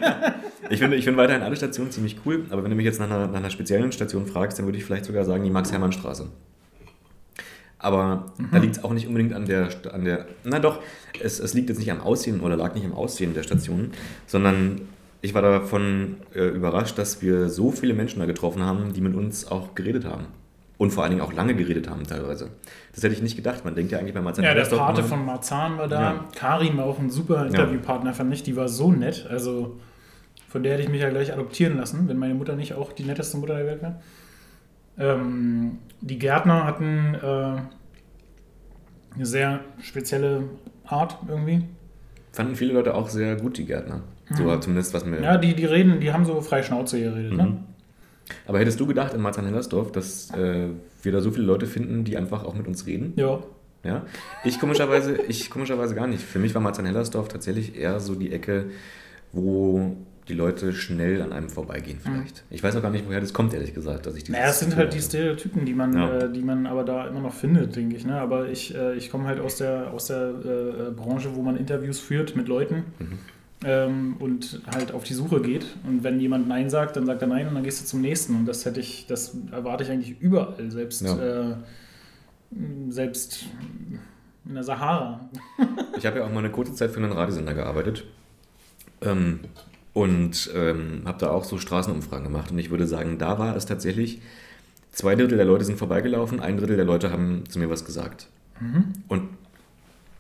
Ich 0.69 0.79
finde, 0.79 0.97
ich 0.97 1.03
finde 1.03 1.19
weiterhin 1.19 1.43
alle 1.43 1.57
Stationen 1.57 1.91
ziemlich 1.91 2.19
cool, 2.25 2.47
aber 2.51 2.63
wenn 2.63 2.71
du 2.71 2.77
mich 2.77 2.85
jetzt 2.85 3.01
nach 3.01 3.11
einer, 3.11 3.27
nach 3.27 3.39
einer 3.39 3.51
speziellen 3.51 3.91
Station 3.91 4.25
fragst, 4.27 4.57
dann 4.57 4.67
würde 4.67 4.79
ich 4.79 4.85
vielleicht 4.85 5.05
sogar 5.05 5.25
sagen 5.25 5.43
die 5.43 5.51
Max-Hermann-Straße. 5.51 6.31
Aber 7.81 8.27
da 8.53 8.59
liegt 8.59 8.77
es 8.77 8.85
auch 8.85 8.93
nicht 8.93 9.07
unbedingt 9.07 9.33
an 9.33 9.47
der, 9.47 9.69
an 9.93 10.05
der, 10.05 10.27
na 10.45 10.59
doch, 10.59 10.81
es, 11.23 11.41
es 11.41 11.55
liegt 11.55 11.71
jetzt 11.71 11.79
nicht 11.79 11.91
am 11.91 12.01
Aussehen 12.01 12.41
oder 12.41 12.57
lag 12.57 12.75
nicht 12.75 12.85
am 12.85 12.93
Aussehen 12.93 13.35
der 13.35 13.43
Station, 13.43 13.93
sondern 14.27 14.83
ich 15.23 15.35
war 15.35 15.43
davon 15.43 16.17
äh, 16.35 16.49
überrascht, 16.49 16.99
dass 16.99 17.23
wir 17.23 17.49
so 17.49 17.71
viele 17.71 17.95
Menschen 17.95 18.21
da 18.21 18.27
getroffen 18.27 18.63
haben, 18.65 18.93
die 18.93 19.01
mit 19.01 19.15
uns 19.15 19.51
auch 19.51 19.75
geredet 19.75 20.05
haben. 20.05 20.27
Und 20.79 20.93
vor 20.93 21.03
allen 21.03 21.11
Dingen 21.11 21.23
auch 21.23 21.35
lange 21.35 21.55
geredet 21.55 21.91
haben 21.91 22.07
teilweise. 22.07 22.49
Das 22.95 23.05
hätte 23.05 23.15
ich 23.15 23.21
nicht 23.21 23.37
gedacht. 23.37 23.67
Man 23.67 23.75
denkt 23.75 23.93
ja 23.93 23.99
eigentlich 23.99 24.15
bei 24.15 24.23
Marcel 24.23 24.45
Ja, 24.45 24.55
der 24.55 24.65
Pate 24.65 25.03
von 25.03 25.27
Marzahn 25.27 25.77
war 25.77 25.89
da. 25.89 26.01
Ja. 26.01 26.25
Karin 26.35 26.79
war 26.79 26.87
auch 26.87 26.99
ein 26.99 27.11
super 27.11 27.45
Interviewpartner, 27.47 28.15
fand 28.15 28.33
ich. 28.33 28.43
Die 28.45 28.57
war 28.57 28.67
so 28.67 28.91
nett. 28.91 29.27
Also 29.29 29.77
von 30.49 30.63
der 30.63 30.73
hätte 30.73 30.85
ich 30.85 30.89
mich 30.89 31.03
ja 31.03 31.11
gleich 31.11 31.35
adoptieren 31.35 31.77
lassen, 31.77 32.09
wenn 32.09 32.19
meine 32.19 32.33
Mutter 32.33 32.57
nicht 32.57 32.75
auch 32.75 32.93
die 32.93 33.05
netteste 33.05 33.37
Mutter 33.37 33.57
der 33.57 33.67
Welt 33.67 33.83
wäre. 33.83 34.01
Ähm, 34.99 35.79
die 36.01 36.19
Gärtner 36.19 36.65
hatten 36.65 37.15
äh, 37.15 37.61
eine 39.15 39.27
sehr 39.27 39.61
spezielle 39.83 40.45
Art 40.85 41.19
irgendwie. 41.29 41.63
Fanden 42.33 42.57
viele 42.57 42.73
Leute 42.73 42.95
auch 42.95 43.09
sehr 43.09 43.37
gut, 43.37 43.59
die 43.59 43.67
Gärtner. 43.67 44.03
So 44.33 44.57
zumindest 44.59 44.95
was 44.95 45.05
mir. 45.05 45.17
Mhm. 45.17 45.25
Ja, 45.25 45.37
die, 45.37 45.55
die 45.55 45.65
reden, 45.65 46.01
die 46.01 46.13
haben 46.13 46.25
so 46.25 46.41
frei 46.41 46.63
Schnauze 46.63 47.01
geredet. 47.01 47.33
Ne? 47.33 47.45
Mhm. 47.45 47.59
Aber 48.47 48.61
hättest 48.61 48.79
du 48.79 48.87
gedacht 48.87 49.13
in 49.13 49.21
Marzahn-Hellersdorf, 49.21 49.91
dass 49.91 50.31
äh, 50.31 50.69
wir 51.03 51.13
da 51.13 51.21
so 51.21 51.33
viele 51.33 51.47
Leute 51.47 51.67
finden, 51.67 52.05
die 52.05 52.17
einfach 52.17 52.45
auch 52.45 52.55
mit 52.55 52.69
uns 52.69 52.87
reden? 52.87 53.13
Ja. 53.17 53.41
Ja? 53.83 54.05
Ich 54.45 54.61
komischerweise, 54.61 55.21
ich 55.23 55.51
komischerweise 55.51 55.95
gar 55.95 56.07
nicht. 56.07 56.23
Für 56.23 56.39
mich 56.39 56.55
war 56.55 56.63
Marzahn-Hellersdorf 56.63 57.29
tatsächlich 57.29 57.77
eher 57.77 57.99
so 57.99 58.15
die 58.15 58.33
Ecke, 58.33 58.67
wo 59.33 59.97
die 60.31 60.35
Leute 60.37 60.73
schnell 60.73 61.21
an 61.21 61.33
einem 61.33 61.49
vorbeigehen 61.51 61.99
vielleicht. 62.01 62.45
Ich 62.51 62.63
weiß 62.63 62.77
auch 62.77 62.83
gar 62.83 62.91
nicht, 62.91 63.07
woher 63.07 63.21
das 63.21 63.33
kommt, 63.35 63.53
ehrlich 63.53 63.75
gesagt. 63.75 64.07
Dass 64.07 64.15
ich 64.15 64.27
Mhm. 64.29 64.33
Naja, 64.35 64.47
es 64.49 64.61
sind 64.61 64.77
halt 64.77 64.95
die 64.95 65.01
Stereotypen, 65.01 65.65
die 65.67 65.75
man, 65.75 65.93
Ja. 65.93 66.19
äh, 66.21 66.33
die 66.33 66.41
man 66.43 66.67
aber 66.67 66.85
da 66.85 67.07
immer 67.09 67.21
noch 67.21 67.35
findet, 67.35 67.77
denke 67.77 67.97
ich. 67.97 68.07
Ne? 68.07 68.19
Aber 68.21 68.49
ich, 68.49 68.75
äh, 68.75 68.95
ich 68.95 69.11
komme 69.11 69.25
halt 69.27 69.41
aus 69.41 69.57
der, 69.57 69.93
aus 69.93 70.07
der 70.07 70.29
äh, 70.29 70.91
Branche, 70.93 71.35
wo 71.35 71.43
man 71.43 71.57
Interviews 71.57 71.99
führt 72.01 72.37
mit 72.37 72.49
Leuten 72.49 72.85
Mhm. 72.99 73.19
ähm, 73.65 74.17
und 74.21 74.63
halt 74.75 74.93
auf 74.93 75.05
die 75.05 75.15
Suche 75.15 75.41
geht. 75.43 75.67
Und 75.87 76.03
wenn 76.05 76.19
jemand 76.21 76.49
Nein 76.49 76.71
sagt, 76.71 76.97
dann 76.97 77.05
sagt 77.07 77.21
er 77.23 77.29
Nein 77.29 77.49
und 77.49 77.55
dann 77.55 77.65
gehst 77.65 77.83
du 77.83 77.87
zum 77.87 78.01
nächsten. 78.01 78.35
Und 78.37 78.47
das 78.47 78.65
hätte 78.65 78.81
ich, 78.81 79.07
das 79.09 79.37
erwarte 79.53 79.85
ich 79.85 79.91
eigentlich 79.91 80.21
überall, 80.21 80.71
selbst, 80.71 81.03
Ja. 81.03 81.51
äh, 81.51 81.55
selbst 82.89 83.47
in 84.47 84.55
der 84.55 84.63
Sahara. 84.65 85.29
Ich 85.99 86.07
habe 86.07 86.19
ja 86.19 86.25
auch 86.25 86.31
mal 86.33 86.39
eine 86.41 86.51
kurze 86.51 86.75
Zeit 86.75 86.91
für 86.91 86.99
einen 87.03 87.13
Radiosender 87.13 87.55
gearbeitet 87.55 88.05
ähm, 89.03 89.41
und 89.93 90.51
ähm, 90.55 91.03
habe 91.05 91.19
da 91.19 91.31
auch 91.31 91.45
so 91.45 91.59
Straßenumfragen 91.59 92.25
gemacht. 92.25 92.51
Und 92.51 92.59
ich 92.59 92.71
würde 92.71 92.87
sagen, 92.87 93.19
da 93.19 93.39
war 93.39 93.57
es 93.57 93.67
tatsächlich, 93.67 94.21
zwei 94.93 95.15
Drittel 95.15 95.37
der 95.37 95.47
Leute 95.47 95.65
sind 95.65 95.79
vorbeigelaufen, 95.79 96.41
ein 96.41 96.57
Drittel 96.57 96.77
der 96.77 96.85
Leute 96.85 97.11
haben 97.11 97.45
zu 97.49 97.59
mir 97.59 97.71
was 97.71 97.85
gesagt. 97.85 98.29
Und 99.09 99.23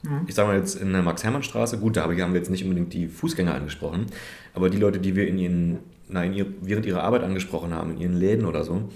Mhm. 0.02 0.22
ich 0.26 0.34
sage 0.34 0.48
mal 0.48 0.56
jetzt 0.56 0.80
in 0.80 0.92
der 0.92 1.02
Max-Hermann-Straße, 1.02 1.78
gut, 1.78 1.96
da 1.96 2.04
haben 2.04 2.16
wir 2.16 2.38
jetzt 2.40 2.50
nicht 2.50 2.64
unbedingt 2.64 2.92
die 2.94 3.06
Fußgänger 3.06 3.54
angesprochen, 3.54 4.06
aber 4.54 4.70
die 4.70 4.78
Leute, 4.78 4.98
die 4.98 5.14
wir 5.14 5.28
in 5.28 5.38
ihren, 5.38 5.78
na, 6.08 6.24
in 6.24 6.32
ihr, 6.32 6.46
während 6.62 6.86
ihrer 6.86 7.02
Arbeit 7.02 7.22
angesprochen 7.22 7.74
haben, 7.74 7.92
in 7.92 8.00
ihren 8.00 8.16
Läden 8.16 8.46
oder 8.46 8.64
so, 8.64 8.88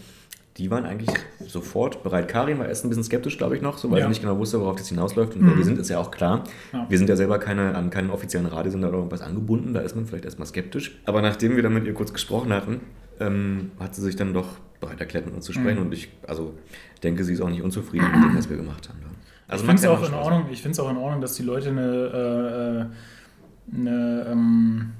die 0.57 0.71
waren 0.71 0.85
eigentlich 0.85 1.11
sofort 1.47 2.03
bereit. 2.05 2.29
Karin 2.29 2.59
war 2.59 2.69
erst 2.69 2.85
ein 2.85 2.89
bisschen 2.89 3.05
skeptisch, 3.05 3.39
glaube 3.39 3.57
ich, 3.57 3.63
noch, 3.63 3.77
so, 3.79 3.91
weil 3.91 3.99
Ja. 3.99 4.05
sie 4.05 4.11
nicht 4.11 4.21
genau 4.21 4.39
wusste, 4.39 4.61
worauf 4.61 4.77
das 4.77 4.89
hinausläuft. 4.89 5.35
Und 5.35 5.43
Mhm. 5.43 5.57
wir 5.57 5.65
sind, 5.65 5.79
ist 5.79 5.89
ja 5.91 5.99
auch 5.99 6.11
klar. 6.13 6.45
Ja. 6.73 6.87
Wir 6.89 6.97
sind 6.99 7.09
ja 7.09 7.17
selber 7.17 7.39
keine, 7.39 7.75
an 7.75 7.91
keinen 7.91 8.11
offiziellen 8.11 8.47
Radiosender 8.47 8.89
oder 8.89 8.99
irgendwas 8.99 9.21
angebunden, 9.23 9.75
da 9.75 9.81
ist 9.81 9.97
man 9.97 10.07
vielleicht 10.07 10.25
erstmal 10.25 10.47
skeptisch. 10.47 10.97
Aber 11.07 11.23
nachdem 11.23 11.57
wir 11.57 11.63
dann 11.63 11.75
mit 11.75 11.87
ihr 11.87 11.95
kurz 11.95 12.13
gesprochen 12.13 12.53
hatten, 12.53 12.81
ähm, 13.21 13.73
hat 13.81 13.95
sie 13.95 14.03
sich 14.03 14.17
dann 14.17 14.33
doch 14.33 14.47
bereit 14.81 15.01
erklärt, 15.01 15.27
mit 15.27 15.35
uns 15.35 15.45
zu 15.45 15.53
sprechen. 15.53 15.81
Mhm. 15.81 15.87
Und 15.87 15.93
ich 15.95 16.09
also 16.27 16.55
denke, 17.03 17.25
sie 17.25 17.33
ist 17.35 17.41
auch 17.41 17.51
nicht 17.51 17.63
unzufrieden 17.63 18.07
mit 18.13 18.23
dem, 18.31 18.37
was 18.37 18.49
wir 18.49 18.57
gemacht 18.57 18.89
haben. 18.89 18.99
Also 19.47 19.65
ich 19.65 19.69
finde 19.71 19.83
es 19.83 19.89
auch 19.89 20.09
in. 20.09 20.15
Ordnung. 20.15 20.47
Ich 20.51 20.81
auch 20.81 20.91
in 20.91 20.97
Ordnung, 20.97 21.21
dass 21.21 21.35
die 21.35 21.43
Leute 21.43 21.69
eine, 21.69 22.87
äh, 23.73 23.77
äh, 23.77 23.79
eine, 23.81 24.27
ähm, 24.31 24.91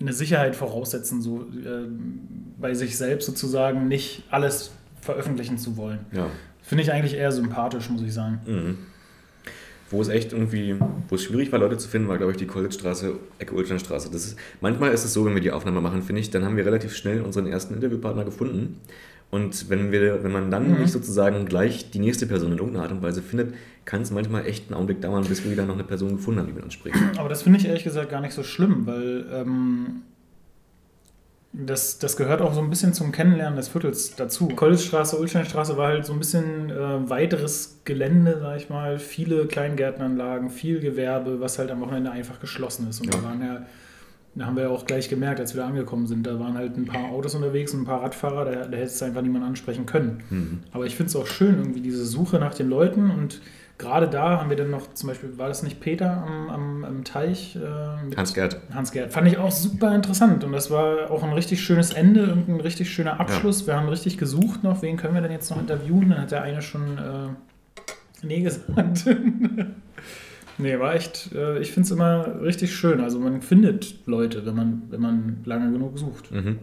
eine 0.00 0.12
Sicherheit 0.12 0.56
voraussetzen, 0.56 1.22
so 1.22 1.42
äh, 1.42 1.86
bei 2.58 2.74
sich 2.74 2.96
selbst 2.96 3.26
sozusagen 3.26 3.88
nicht 3.88 4.24
alles 4.30 4.70
veröffentlichen 5.00 5.58
zu 5.58 5.76
wollen. 5.76 6.00
Ja. 6.12 6.28
Finde 6.62 6.82
ich 6.82 6.92
eigentlich 6.92 7.14
eher 7.14 7.32
sympathisch, 7.32 7.88
muss 7.88 8.02
ich 8.02 8.12
sagen. 8.12 8.40
Mhm. 8.46 8.78
Wo 9.88 10.02
es 10.02 10.08
echt 10.08 10.32
irgendwie, 10.32 10.74
wo 11.08 11.14
es 11.14 11.22
schwierig 11.22 11.52
war, 11.52 11.60
Leute 11.60 11.78
zu 11.78 11.88
finden, 11.88 12.08
war, 12.08 12.18
glaube 12.18 12.32
ich, 12.32 12.38
die 12.38 12.46
Collegestraße, 12.46 13.14
Ecke 13.38 13.54
Ulsteinstraße. 13.54 14.10
Das 14.10 14.26
ist, 14.26 14.36
manchmal 14.60 14.90
ist 14.90 15.04
es 15.04 15.12
so, 15.12 15.24
wenn 15.24 15.34
wir 15.34 15.40
die 15.40 15.52
Aufnahme 15.52 15.80
machen, 15.80 16.02
finde 16.02 16.20
ich, 16.20 16.30
dann 16.30 16.44
haben 16.44 16.56
wir 16.56 16.66
relativ 16.66 16.94
schnell 16.96 17.22
unseren 17.22 17.46
ersten 17.46 17.74
Interviewpartner 17.74 18.24
gefunden. 18.24 18.80
Und 19.30 19.68
wenn, 19.70 19.90
wir, 19.92 20.22
wenn 20.22 20.32
man 20.32 20.50
dann 20.50 20.72
Mhm. 20.74 20.80
nicht 20.80 20.92
sozusagen 20.92 21.46
gleich 21.46 21.90
die 21.90 21.98
nächste 21.98 22.26
Person 22.26 22.52
in 22.52 22.58
irgendeiner 22.58 22.84
Art 22.84 22.92
und 22.92 23.02
Weise 23.02 23.22
findet, 23.22 23.54
kann 23.84 24.02
es 24.02 24.10
manchmal 24.10 24.46
echt 24.46 24.66
einen 24.68 24.74
Augenblick 24.74 25.00
dauern, 25.00 25.24
bis 25.24 25.44
wir 25.44 25.50
wieder 25.52 25.66
noch 25.66 25.74
eine 25.74 25.84
Person 25.84 26.16
gefunden 26.16 26.40
haben, 26.40 26.46
die 26.46 26.52
mit 26.52 26.62
uns 26.64 26.74
spricht. 26.74 26.96
Aber 27.18 27.28
das 27.28 27.42
finde 27.42 27.58
ich 27.58 27.66
ehrlich 27.66 27.84
gesagt 27.84 28.08
gar 28.10 28.20
nicht 28.20 28.34
so 28.34 28.42
schlimm, 28.42 28.86
weil 28.86 29.26
ähm, 29.32 30.02
das, 31.52 31.98
das 31.98 32.16
gehört 32.16 32.42
auch 32.42 32.52
so 32.52 32.60
ein 32.60 32.68
bisschen 32.68 32.92
zum 32.92 33.12
Kennenlernen 33.12 33.56
des 33.56 33.68
Viertels 33.68 34.14
dazu. 34.14 34.48
Kollegestraße, 34.48 35.16
Ulsteinstraße 35.18 35.76
war 35.76 35.88
halt 35.88 36.04
so 36.04 36.12
ein 36.12 36.18
bisschen 36.18 36.70
äh, 36.70 37.08
weiteres 37.08 37.80
Gelände, 37.84 38.38
sag 38.40 38.58
ich 38.58 38.68
mal. 38.68 38.98
Viele 38.98 39.46
Kleingärtenanlagen, 39.46 40.50
viel 40.50 40.80
Gewerbe, 40.80 41.40
was 41.40 41.58
halt 41.58 41.70
am 41.70 41.80
Wochenende 41.80 42.10
einfach 42.10 42.40
geschlossen 42.40 42.88
ist. 42.90 43.00
Und 43.00 43.06
Ja. 43.14 43.20
da 43.20 43.24
waren 43.26 43.40
ja, 43.40 43.66
da 44.36 44.46
haben 44.46 44.56
wir 44.56 44.64
ja 44.64 44.68
auch 44.68 44.86
gleich 44.86 45.08
gemerkt, 45.08 45.40
als 45.40 45.54
wir 45.54 45.62
da 45.62 45.68
angekommen 45.68 46.06
sind, 46.06 46.26
da 46.26 46.38
waren 46.38 46.56
halt 46.56 46.76
ein 46.76 46.84
paar 46.84 47.10
Autos 47.10 47.34
unterwegs 47.34 47.74
und 47.74 47.82
ein 47.82 47.84
paar 47.86 48.02
Radfahrer, 48.02 48.44
da, 48.44 48.66
da 48.66 48.76
hättest 48.76 49.00
du 49.00 49.06
einfach 49.06 49.22
niemand 49.22 49.44
ansprechen 49.44 49.86
können. 49.86 50.22
Mhm. 50.30 50.60
Aber 50.72 50.86
ich 50.86 50.94
finde 50.94 51.10
es 51.10 51.16
auch 51.16 51.26
schön, 51.26 51.58
irgendwie 51.58 51.80
diese 51.80 52.04
Suche 52.04 52.38
nach 52.38 52.54
den 52.54 52.68
Leuten 52.68 53.10
und 53.10 53.40
gerade 53.78 54.08
da 54.08 54.38
haben 54.40 54.48
wir 54.50 54.56
dann 54.56 54.70
noch, 54.70 54.94
zum 54.94 55.08
Beispiel, 55.08 55.36
war 55.38 55.48
das 55.48 55.62
nicht 55.62 55.80
Peter 55.80 56.22
am, 56.26 56.50
am, 56.50 56.84
am 56.84 57.04
Teich? 57.04 57.56
Äh, 57.56 58.16
Hans-Gerd. 58.16 58.60
Hans-Gerd. 58.72 59.12
Fand 59.12 59.26
ich 59.26 59.38
auch 59.38 59.50
super 59.50 59.94
interessant 59.94 60.44
und 60.44 60.52
das 60.52 60.70
war 60.70 61.10
auch 61.10 61.22
ein 61.22 61.32
richtig 61.32 61.62
schönes 61.62 61.92
Ende, 61.92 62.20
irgendein 62.20 62.60
richtig 62.60 62.90
schöner 62.90 63.18
Abschluss. 63.18 63.66
Wir 63.66 63.74
haben 63.74 63.88
richtig 63.88 64.18
gesucht 64.18 64.62
noch, 64.62 64.82
wen 64.82 64.96
können 64.96 65.14
wir 65.14 65.22
denn 65.22 65.32
jetzt 65.32 65.50
noch 65.50 65.58
interviewen? 65.58 66.10
Dann 66.10 66.20
hat 66.20 66.30
der 66.30 66.42
eine 66.42 66.62
schon 66.62 66.98
äh, 66.98 67.28
Nee 68.22 68.42
gesagt. 68.42 69.06
nee, 70.58 70.78
war 70.78 70.94
echt, 70.94 71.32
äh, 71.34 71.58
ich 71.60 71.72
finde 71.72 71.86
es 71.86 71.90
immer 71.90 72.40
richtig 72.42 72.74
schön. 72.74 73.00
Also 73.00 73.18
man 73.18 73.42
findet 73.42 74.06
Leute, 74.06 74.44
wenn 74.46 74.54
man, 74.54 74.82
wenn 74.90 75.00
man 75.00 75.38
lange 75.44 75.70
genug 75.72 75.98
sucht. 75.98 76.30
Mhm. 76.32 76.58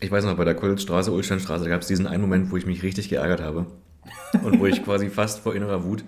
Ich 0.00 0.10
weiß 0.10 0.24
noch, 0.24 0.36
bei 0.36 0.44
der 0.44 0.54
Kolzstraße, 0.56 1.12
Ulsteinstraße, 1.12 1.64
da 1.64 1.70
gab 1.70 1.82
es 1.82 1.86
diesen 1.88 2.06
einen 2.06 2.22
Moment, 2.22 2.50
wo 2.50 2.56
ich 2.56 2.66
mich 2.66 2.82
richtig 2.82 3.08
geärgert 3.08 3.40
habe. 3.40 3.66
Und 4.42 4.58
wo 4.58 4.66
ich 4.66 4.84
quasi 4.84 5.08
fast 5.10 5.40
vor 5.40 5.54
innerer 5.54 5.84
Wut 5.84 6.04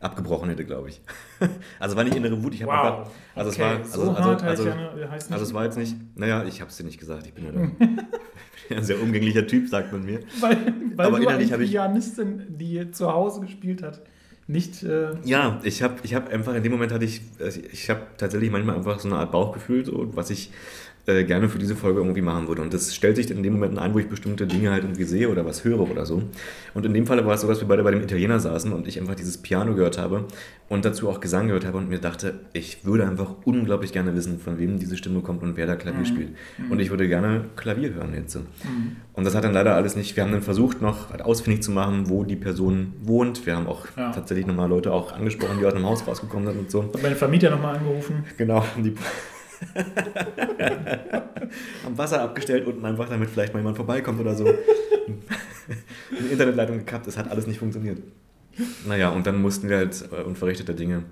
abgebrochen 0.00 0.48
hätte, 0.48 0.64
glaube 0.64 0.88
ich. 0.90 1.00
Also 1.78 1.96
war 1.96 2.04
nicht 2.04 2.16
innere 2.16 2.42
Wut, 2.42 2.54
ich 2.54 2.62
habe 2.62 2.72
einfach. 2.72 3.10
Also 3.34 3.50
es 3.50 3.58
war. 3.58 3.76
Also, 3.76 4.04
so 4.06 4.10
also, 4.12 4.30
also, 4.44 4.64
heißt 4.70 5.28
nicht 5.30 5.32
also 5.32 5.44
es 5.44 5.54
war 5.54 5.64
jetzt 5.64 5.76
nicht. 5.78 5.94
Naja, 6.16 6.44
ich 6.44 6.60
habe 6.60 6.70
es 6.70 6.76
dir 6.76 6.84
nicht 6.84 6.98
gesagt, 6.98 7.26
ich 7.26 7.34
bin 7.34 7.44
ja, 7.44 7.52
der, 7.52 7.64
ich 7.64 8.68
bin 8.68 8.78
ein 8.78 8.84
sehr 8.84 9.00
umgänglicher 9.00 9.46
Typ, 9.46 9.68
sagt 9.68 9.92
man 9.92 10.04
mir. 10.04 10.20
weil, 10.40 10.56
weil 10.96 11.06
Aber 11.06 11.18
du 11.18 11.24
innerlich 11.24 11.48
eine 11.48 11.52
habe 11.54 11.64
ich- 11.64 11.70
Pianistin, 11.70 12.56
die 12.58 12.90
zu 12.90 13.12
Hause 13.12 13.42
gespielt 13.42 13.82
hat, 13.82 14.00
nicht. 14.46 14.82
Äh, 14.82 15.10
Ja, 15.24 15.60
ich 15.64 15.82
habe 15.82 15.96
ich 16.02 16.14
hab 16.14 16.28
einfach 16.32 16.54
in 16.54 16.62
dem 16.62 16.72
Moment 16.72 16.92
hatte 16.92 17.04
ich, 17.04 17.20
also 17.40 17.60
ich 17.72 17.90
habe 17.90 18.02
tatsächlich 18.16 18.50
manchmal 18.50 18.76
einfach 18.76 18.98
so 19.00 19.08
eine 19.08 19.18
Art 19.18 19.32
Bauchgefühl, 19.32 19.84
so, 19.84 20.14
was 20.16 20.30
ich 20.30 20.50
äh, 21.06 21.24
gerne 21.24 21.48
für 21.48 21.58
diese 21.58 21.76
Folge 21.76 22.00
irgendwie 22.00 22.20
machen 22.22 22.48
würde. 22.48 22.62
Und 22.62 22.74
das 22.74 22.94
stellt 22.94 23.16
sich 23.16 23.30
in 23.30 23.42
den 23.42 23.52
Momenten 23.52 23.78
ein, 23.78 23.94
wo 23.94 23.98
ich 23.98 24.08
bestimmte 24.08 24.46
Dinge 24.46 24.70
halt 24.72 24.84
irgendwie 24.84 25.04
sehe 25.04 25.28
oder 25.28 25.44
was 25.46 25.64
höre 25.64 25.80
oder 25.90 26.04
so. 26.04 26.22
Und 26.74 26.84
in 26.86 26.92
dem 26.94 27.06
Fall 27.06 27.24
war 27.24 27.34
es 27.34 27.40
so, 27.42 27.48
dass 27.48 27.60
wir 27.60 27.68
beide 27.68 27.82
bei 27.82 27.90
dem 27.92 28.02
Italiener 28.02 28.40
saßen 28.40 28.72
und 28.72 28.86
ich 28.88 28.98
einfach 29.00 29.14
dieses 29.14 29.38
Piano 29.38 29.74
gehört 29.74 29.98
habe 29.98 30.24
und 30.68 30.84
dazu 30.84 31.08
auch 31.08 31.20
Gesang 31.20 31.46
gehört 31.46 31.64
habe 31.64 31.78
und 31.78 31.88
mir 31.88 31.98
dachte, 31.98 32.40
ich 32.52 32.84
würde 32.84 33.06
einfach 33.06 33.34
unglaublich 33.44 33.92
gerne 33.92 34.14
wissen, 34.16 34.40
von 34.40 34.58
wem 34.58 34.78
diese 34.78 34.96
Stimme 34.96 35.20
kommt 35.20 35.42
und 35.42 35.56
wer 35.56 35.66
da 35.66 35.76
Klavier 35.76 36.04
spielt. 36.04 36.30
Und 36.68 36.80
ich 36.80 36.90
würde 36.90 37.06
gerne 37.08 37.44
Klavier 37.56 37.94
hören 37.94 38.12
jetzt. 38.14 38.36
Und 39.14 39.24
das 39.24 39.34
hat 39.34 39.44
dann 39.44 39.52
leider 39.52 39.74
alles 39.76 39.94
nicht. 39.96 40.16
Wir 40.16 40.24
haben 40.24 40.32
dann 40.32 40.42
versucht, 40.42 40.82
noch 40.82 41.16
ausfindig 41.20 41.62
zu 41.62 41.70
machen, 41.70 42.08
wo 42.10 42.24
die 42.24 42.36
Person 42.36 42.92
wohnt. 43.02 43.46
Wir 43.46 43.56
haben 43.56 43.66
auch 43.68 43.86
Ja. 43.96 44.10
tatsächlich 44.10 44.46
nochmal 44.46 44.68
Leute 44.68 44.92
auch 44.92 45.12
angesprochen, 45.12 45.58
die 45.60 45.66
aus 45.66 45.72
dem 45.74 45.84
Haus 45.86 46.06
rausgekommen 46.06 46.48
sind 46.48 46.58
und 46.58 46.70
so. 46.70 46.82
hab 46.82 47.02
meine 47.02 47.14
Vermieter 47.16 47.50
nochmal 47.50 47.76
angerufen. 47.76 48.24
Genau. 48.36 48.64
Die 48.76 48.94
am 51.86 51.96
Wasser 51.98 52.22
abgestellt 52.22 52.66
unten 52.66 52.84
einfach, 52.84 53.08
damit 53.08 53.30
vielleicht 53.30 53.52
mal 53.52 53.60
jemand 53.60 53.76
vorbeikommt 53.76 54.20
oder 54.20 54.34
so. 54.34 54.46
Eine 56.18 56.28
Internetleitung 56.30 56.78
gekappt, 56.78 57.06
es 57.06 57.16
hat 57.16 57.30
alles 57.30 57.46
nicht 57.46 57.58
funktioniert. 57.58 58.02
Naja, 58.86 59.10
und 59.10 59.26
dann 59.26 59.40
mussten 59.42 59.68
wir 59.68 59.76
halt 59.78 60.08
äh, 60.12 60.22
unverrichteter 60.22 60.72
Dinge 60.74 61.02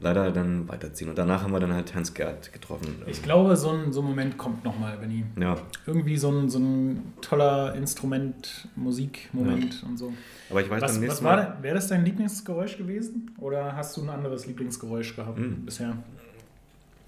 leider 0.00 0.32
dann 0.32 0.68
weiterziehen. 0.68 1.08
Und 1.10 1.16
danach 1.16 1.44
haben 1.44 1.52
wir 1.52 1.60
dann 1.60 1.72
halt 1.72 1.94
Hans 1.94 2.12
Gerd 2.12 2.52
getroffen. 2.52 2.96
Ich 3.06 3.22
glaube, 3.22 3.56
so 3.56 3.70
ein, 3.70 3.92
so 3.92 4.00
ein 4.00 4.06
Moment 4.06 4.36
kommt 4.36 4.64
nochmal, 4.64 4.96
Benny. 4.98 5.24
Ja, 5.38 5.56
Irgendwie 5.86 6.16
so 6.16 6.30
ein, 6.32 6.48
so 6.48 6.58
ein 6.58 7.12
toller 7.20 7.74
Instrument, 7.76 8.66
Musikmoment 8.74 9.84
und 9.86 9.96
so. 9.98 10.12
aber 10.50 10.60
ich 10.60 10.68
weiß 10.68 10.82
Was, 10.82 10.92
dann 10.92 10.96
was 10.96 11.00
nächstes 11.00 11.22
war 11.24 11.36
Mal. 11.36 11.58
wäre 11.62 11.76
das 11.76 11.86
dein 11.86 12.04
Lieblingsgeräusch 12.04 12.78
gewesen? 12.78 13.30
Oder 13.38 13.76
hast 13.76 13.96
du 13.96 14.02
ein 14.02 14.10
anderes 14.10 14.46
Lieblingsgeräusch 14.46 15.14
gehabt 15.14 15.38
Mm. 15.38 15.64
bisher? 15.64 15.96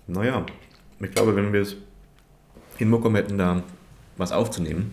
Naja, 0.06 0.44
ich 1.00 1.10
glaube, 1.10 1.36
wenn 1.36 1.52
wir 1.52 1.62
es 1.62 1.76
hinbekommen 2.76 3.16
hätten, 3.16 3.38
da 3.38 3.62
was 4.16 4.32
aufzunehmen, 4.32 4.92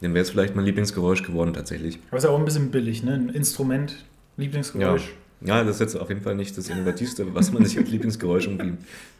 dann 0.00 0.14
wäre 0.14 0.22
es 0.22 0.30
vielleicht 0.30 0.56
mein 0.56 0.64
Lieblingsgeräusch 0.64 1.22
geworden 1.22 1.52
tatsächlich. 1.52 1.98
Aber 2.08 2.18
ist 2.18 2.24
ja 2.24 2.30
auch 2.30 2.38
ein 2.38 2.44
bisschen 2.44 2.70
billig, 2.70 3.02
ne? 3.02 3.14
Ein 3.14 3.28
Instrument, 3.28 4.04
Lieblingsgeräusch. 4.36 5.14
Ja, 5.44 5.64
das 5.64 5.76
ist 5.76 5.80
jetzt 5.80 5.96
auf 5.96 6.08
jeden 6.08 6.22
Fall 6.22 6.36
nicht 6.36 6.56
das 6.56 6.68
Innovativste, 6.68 7.34
was 7.34 7.52
man 7.52 7.64
sich 7.64 7.76
als 7.76 7.90
Lieblingsgeräusch 7.90 8.46
irgendwie 8.46 8.74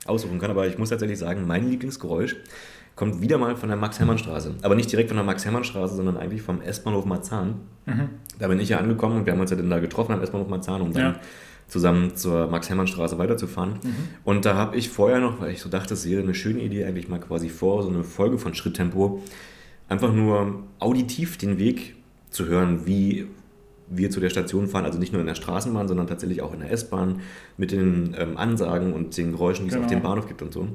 aussuchen 0.06 0.38
kann. 0.38 0.50
Aber 0.50 0.66
ich 0.66 0.78
muss 0.78 0.90
tatsächlich 0.90 1.18
sagen, 1.18 1.46
mein 1.46 1.68
Lieblingsgeräusch 1.68 2.36
kommt 2.94 3.20
wieder 3.20 3.38
mal 3.38 3.56
von 3.56 3.68
der 3.68 3.78
Max-Hermann-Straße. 3.78 4.54
Aber 4.62 4.74
nicht 4.74 4.92
direkt 4.92 5.08
von 5.08 5.16
der 5.16 5.24
Max-Hermann-Straße, 5.24 5.96
sondern 5.96 6.16
eigentlich 6.16 6.42
vom 6.42 6.60
S-Bahnhof 6.60 7.06
Marzahn. 7.06 7.60
Mhm. 7.86 8.10
Da 8.38 8.48
bin 8.48 8.60
ich 8.60 8.68
ja 8.68 8.78
angekommen 8.78 9.18
und 9.18 9.26
wir 9.26 9.32
haben 9.32 9.40
uns 9.40 9.50
ja 9.50 9.56
dann 9.56 9.70
da 9.70 9.80
getroffen 9.80 10.12
am 10.12 10.22
S-Bahnhof 10.22 10.48
Marzahn, 10.48 10.80
um 10.82 10.92
dann 10.92 11.14
Ja. 11.14 11.20
Zusammen 11.68 12.16
zur 12.16 12.48
Max-Hermann-Straße 12.48 13.18
weiterzufahren. 13.18 13.74
Und 14.24 14.44
da 14.44 14.54
habe 14.56 14.76
ich 14.76 14.90
vorher 14.90 15.20
noch, 15.20 15.40
weil 15.40 15.52
ich 15.52 15.60
so 15.60 15.68
dachte, 15.68 15.94
es 15.94 16.08
wäre 16.08 16.22
eine 16.22 16.34
schöne 16.34 16.60
Idee, 16.60 16.84
eigentlich 16.84 17.08
mal 17.08 17.18
quasi 17.20 17.48
vor 17.48 17.82
so 17.82 17.88
eine 17.88 18.04
Folge 18.04 18.38
von 18.38 18.54
Schritttempo, 18.54 19.22
einfach 19.88 20.12
nur 20.12 20.62
auditiv 20.78 21.38
den 21.38 21.58
Weg 21.58 21.96
zu 22.30 22.46
hören, 22.46 22.86
wie 22.86 23.26
wir 23.94 24.10
zu 24.10 24.20
der 24.20 24.30
Station 24.30 24.68
fahren, 24.68 24.84
also 24.86 24.98
nicht 24.98 25.12
nur 25.12 25.20
in 25.20 25.26
der 25.26 25.34
Straßenbahn, 25.34 25.86
sondern 25.88 26.06
tatsächlich 26.06 26.40
auch 26.40 26.54
in 26.54 26.60
der 26.60 26.70
S-Bahn 26.70 27.20
mit 27.58 27.72
den 27.72 28.14
ähm, 28.18 28.36
Ansagen 28.38 28.92
und 28.94 29.16
den 29.18 29.32
Geräuschen, 29.32 29.64
die 29.66 29.68
es 29.68 29.74
Genau. 29.74 29.84
auf 29.86 29.90
dem 29.92 30.02
Bahnhof 30.02 30.28
gibt 30.28 30.40
und 30.40 30.52
so. 30.52 30.66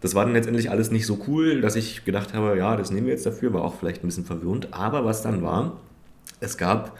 Das 0.00 0.14
war 0.14 0.24
dann 0.24 0.34
letztendlich 0.34 0.70
alles 0.70 0.90
nicht 0.90 1.04
so 1.04 1.18
cool, 1.26 1.60
dass 1.60 1.74
ich 1.76 2.04
gedacht 2.04 2.32
habe, 2.32 2.56
ja, 2.56 2.76
das 2.76 2.90
nehmen 2.90 3.06
wir 3.06 3.12
jetzt 3.12 3.26
dafür, 3.26 3.52
war 3.52 3.62
auch 3.64 3.74
vielleicht 3.74 4.02
ein 4.04 4.06
bisschen 4.06 4.24
verwirrend. 4.24 4.68
Aber 4.72 5.04
was 5.04 5.22
dann 5.22 5.42
war, 5.42 5.78
es 6.38 6.56
gab 6.56 6.96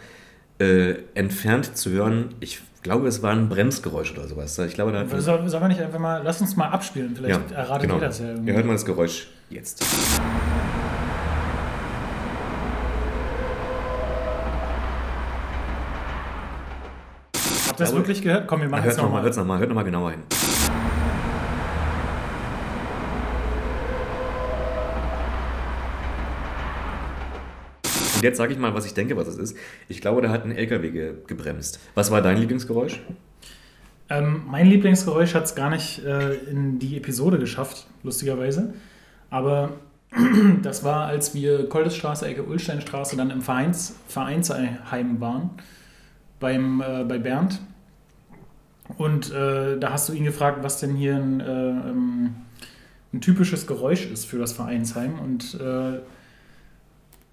äh, 0.61 0.97
entfernt 1.15 1.77
zu 1.77 1.91
hören, 1.91 2.35
ich 2.41 2.61
glaube, 2.83 3.09
es 3.09 3.23
war 3.23 3.33
ein 3.33 3.49
Bremsgeräusch 3.49 4.13
oder 4.13 4.29
sowas. 4.29 4.59
Ich 4.59 4.75
glaube, 4.75 4.93
da 4.93 5.07
Soll, 5.21 5.49
soll 5.49 5.61
man 5.61 5.71
nicht 5.71 5.81
einfach 5.81 5.99
mal, 5.99 6.23
lass 6.23 6.41
uns 6.41 6.57
mal 6.57 6.69
abspielen, 6.69 7.17
vielleicht 7.17 7.51
ja, 7.51 7.57
erratet 7.57 7.83
genau. 7.83 7.95
ihr 7.97 8.01
das 8.01 8.19
ja 8.21 8.27
irgendwie. 8.27 8.51
Ihr 8.51 8.57
hört 8.57 8.67
mal 8.67 8.75
das 8.75 8.85
Geräusch 8.85 9.29
jetzt. 9.49 9.83
Habt 17.69 17.81
ihr 17.81 17.85
das 17.87 17.95
wirklich 17.95 18.21
gehört? 18.21 18.47
Komm, 18.47 18.61
wir 18.61 18.69
machen 18.69 18.85
Hört 18.85 18.93
es 18.93 18.99
nochmal, 19.01 19.23
hört's 19.23 19.37
nochmal, 19.37 19.59
hört 19.59 19.69
nochmal 19.69 19.85
genauer 19.85 20.11
hin. 20.11 20.23
Und 28.21 28.25
jetzt 28.25 28.37
sage 28.37 28.53
ich 28.53 28.59
mal, 28.59 28.75
was 28.75 28.85
ich 28.85 28.93
denke, 28.93 29.17
was 29.17 29.29
es 29.29 29.39
ist. 29.39 29.57
Ich 29.89 30.03
glaube, 30.03 30.21
da 30.21 30.29
hat 30.29 30.45
ein 30.45 30.55
LKW 30.55 30.91
ge 30.91 31.15
gebremst. 31.27 31.81
Was 31.95 32.11
war 32.11 32.21
dein 32.21 32.37
Lieblingsgeräusch? 32.37 33.01
Ähm, 34.11 34.43
mein 34.47 34.67
Lieblingsgeräusch 34.67 35.33
hat 35.33 35.45
es 35.45 35.55
gar 35.55 35.71
nicht 35.71 36.05
äh, 36.05 36.35
in 36.35 36.79
die 36.79 36.99
Episode 36.99 37.39
geschafft, 37.39 37.87
lustigerweise. 38.03 38.75
Aber 39.31 39.71
das 40.63 40.85
war, 40.85 41.07
als 41.07 41.33
wir 41.33 41.67
Koldesstraße, 41.71 42.27
Ecke 42.27 42.43
Ulsteinstraße 42.43 43.17
dann 43.17 43.31
im 43.31 43.41
Vereins, 43.41 43.97
Vereinsheim 44.07 45.19
waren, 45.19 45.53
beim, 46.41 46.83
äh, 46.83 47.05
bei 47.05 47.17
Bernd. 47.17 47.59
Und 48.99 49.33
äh, 49.33 49.79
da 49.79 49.95
hast 49.95 50.11
du 50.11 50.13
ihn 50.13 50.25
gefragt, 50.25 50.59
was 50.63 50.79
denn 50.79 50.95
hier 50.95 51.17
ein, 51.17 51.41
äh, 51.41 51.71
ähm, 51.71 52.35
ein 53.15 53.23
typisches 53.23 53.67
Geräusch 53.67 54.05
ist 54.05 54.27
für 54.27 54.37
das 54.37 54.53
Vereinsheim. 54.53 55.19
Und 55.19 55.59
äh, 55.59 56.01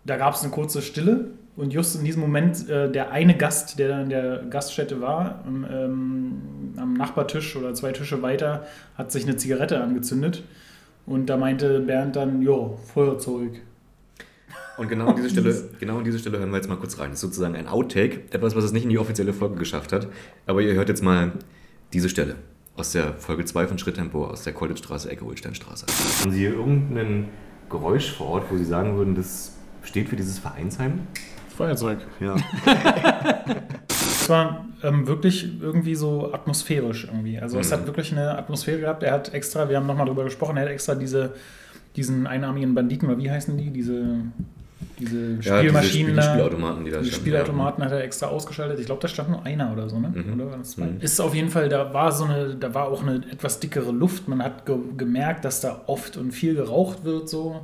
da 0.08 0.16
gab 0.16 0.34
es 0.34 0.42
eine 0.42 0.52
kurze 0.52 0.82
Stille 0.82 1.32
und 1.58 1.74
just 1.74 1.96
in 1.96 2.06
diesem 2.06 2.22
Moment 2.22 2.70
äh, 2.70 2.90
der 2.90 3.12
eine 3.12 3.36
Gast, 3.36 3.78
der 3.78 4.02
in 4.02 4.10
der 4.10 4.46
Gaststätte 4.50 5.02
war, 5.02 5.44
ähm, 5.46 6.74
am 6.78 6.94
Nachbartisch 6.94 7.56
oder 7.56 7.74
zwei 7.74 7.92
Tische 7.92 8.22
weiter, 8.22 8.66
hat 8.96 9.12
sich 9.12 9.24
eine 9.24 9.36
Zigarette 9.36 9.82
angezündet 9.82 10.44
und 11.06 11.28
da 11.28 11.36
meinte 11.36 11.82
Bernd 11.82 12.16
dann, 12.16 12.42
jo, 12.42 12.80
Feuerzeug. 12.94 13.62
Und 14.78 14.88
genau 14.88 15.08
an, 15.08 15.16
diese 15.18 15.30
Stelle, 15.30 15.70
genau 15.80 15.98
an 15.98 16.04
diese 16.06 16.20
Stelle 16.20 16.40
hören 16.40 16.52
wir 16.52 16.58
jetzt 16.58 16.70
mal 16.70 16.78
kurz 16.78 17.00
rein. 17.00 17.10
Das 17.10 17.16
ist 17.16 17.22
sozusagen 17.22 17.56
ein 17.56 17.68
Outtake, 17.68 18.22
etwas, 18.32 18.56
was 18.56 18.64
es 18.64 18.72
nicht 18.72 18.84
in 18.84 18.90
die 18.90 19.00
offizielle 19.00 19.34
Folge 19.34 19.56
geschafft 19.56 19.92
hat. 19.92 20.08
Aber 20.46 20.62
ihr 20.62 20.74
hört 20.74 20.88
jetzt 20.88 21.04
mal 21.04 21.34
diese 21.92 22.08
Stelle 22.08 22.36
aus 22.78 22.92
der 22.92 23.14
Folge 23.16 23.44
2 23.44 23.68
von 23.68 23.78
Schritttempo, 23.78 24.26
aus 24.26 24.44
der 24.44 24.54
Kollegestraße, 24.54 25.10
Ecke 25.10 25.26
Holsteinstraße. 25.26 25.88
Haben 26.22 26.32
Sie 26.32 26.40
hier 26.40 26.54
irgendein 26.54 27.30
Geräusch 27.70 28.12
vor 28.14 28.28
Ort, 28.28 28.52
wo 28.52 28.58
Sie 28.58 28.66
sagen 28.66 28.96
würden, 28.96 29.16
das 29.16 29.57
steht 29.88 30.10
für 30.10 30.16
dieses 30.16 30.38
Vereinsheim? 30.40 31.00
Feuerzeug. 31.56 32.00
Ja. 32.20 32.36
Es 33.90 34.30
war 34.30 34.66
ähm, 34.84 35.08
wirklich 35.08 35.50
irgendwie 35.62 35.96
so 35.96 36.34
atmosphärisch 36.34 37.06
irgendwie. 37.06 37.40
Also 37.40 37.60
es 37.60 37.70
Mhm. 37.70 37.74
hat 37.76 37.88
wirklich 37.88 38.12
eine 38.12 38.38
Atmosphäre 38.38 38.80
gehabt. 38.82 39.04
Er 39.04 39.14
hat 39.14 39.34
extra, 39.34 39.70
wir 39.70 39.78
haben 39.78 39.88
nochmal 39.88 40.06
drüber 40.06 40.26
gesprochen, 40.26 40.58
er 40.58 40.64
hat 40.64 40.70
extra 40.70 40.96
diese, 40.96 41.34
diesen 41.96 42.28
einarmigen 42.28 42.76
Banditen, 42.76 43.08
oder 43.08 43.18
wie 43.20 43.32
heißen 43.32 43.58
die? 43.58 43.70
Diese, 43.72 44.18
diese 45.00 45.36
Ja, 45.42 45.60
Spielmaschinen. 45.60 46.08
diese 46.08 46.16
da. 46.18 46.34
Spielautomaten, 46.34 46.84
die 46.84 46.92
da 46.92 47.00
Die 47.00 47.10
Spielautomaten 47.12 47.84
hat 47.86 47.92
er 47.94 48.04
extra 48.04 48.28
ausgeschaltet. 48.28 48.80
Ich 48.82 48.86
glaube, 48.88 49.02
da 49.02 49.08
stand 49.08 49.30
nur 49.30 49.46
einer 49.46 49.72
oder 49.72 49.88
so, 49.88 49.98
ne? 49.98 50.10
Mhm. 50.14 50.34
Oder? 50.42 50.58
Mhm. 50.58 51.00
Ist 51.00 51.22
auf 51.22 51.34
jeden 51.34 51.50
Fall, 51.50 51.70
da 51.70 51.94
war 51.94 52.12
so 52.12 52.26
eine, 52.26 52.56
da 52.56 52.74
war 52.74 52.88
auch 52.90 53.02
eine 53.04 53.22
etwas 53.32 53.62
dickere 53.62 53.92
Luft. 53.92 54.28
Man 54.28 54.44
hat 54.44 54.66
ge 54.66 54.76
gemerkt, 54.98 55.46
dass 55.46 55.62
da 55.62 55.84
oft 55.88 56.18
und 56.18 56.32
viel 56.34 56.56
geraucht 56.56 57.06
wird 57.06 57.30
so. 57.30 57.62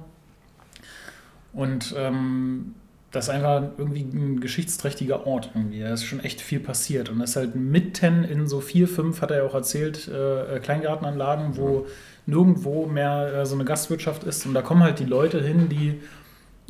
Und 1.53 1.93
ähm, 1.97 2.75
das 3.11 3.25
ist 3.25 3.29
einfach 3.29 3.61
irgendwie 3.77 4.01
ein 4.01 4.39
geschichtsträchtiger 4.39 5.27
Ort 5.27 5.51
irgendwie. 5.53 5.81
Da 5.81 5.93
ist 5.93 6.03
schon 6.03 6.19
echt 6.19 6.41
viel 6.41 6.59
passiert. 6.59 7.09
Und 7.09 7.19
das 7.19 7.31
ist 7.31 7.35
halt 7.35 7.55
mitten 7.55 8.23
in 8.23 8.47
so 8.47 8.59
vier, 8.59 8.87
fünf, 8.87 9.21
hat 9.21 9.29
er 9.29 9.37
ja 9.37 9.43
auch 9.43 9.53
erzählt, 9.53 10.07
äh, 10.07 10.59
Kleingartenanlagen, 10.59 11.55
wo 11.55 11.85
nirgendwo 12.25 12.87
mehr 12.87 13.33
äh, 13.33 13.45
so 13.45 13.53
eine 13.53 13.65
Gastwirtschaft 13.65 14.23
ist. 14.23 14.45
Und 14.47 14.55
da 14.55 14.63
kommen 14.63 14.81
halt 14.81 14.97
die 14.97 15.05
Leute 15.05 15.41
hin, 15.41 15.69
die 15.69 16.01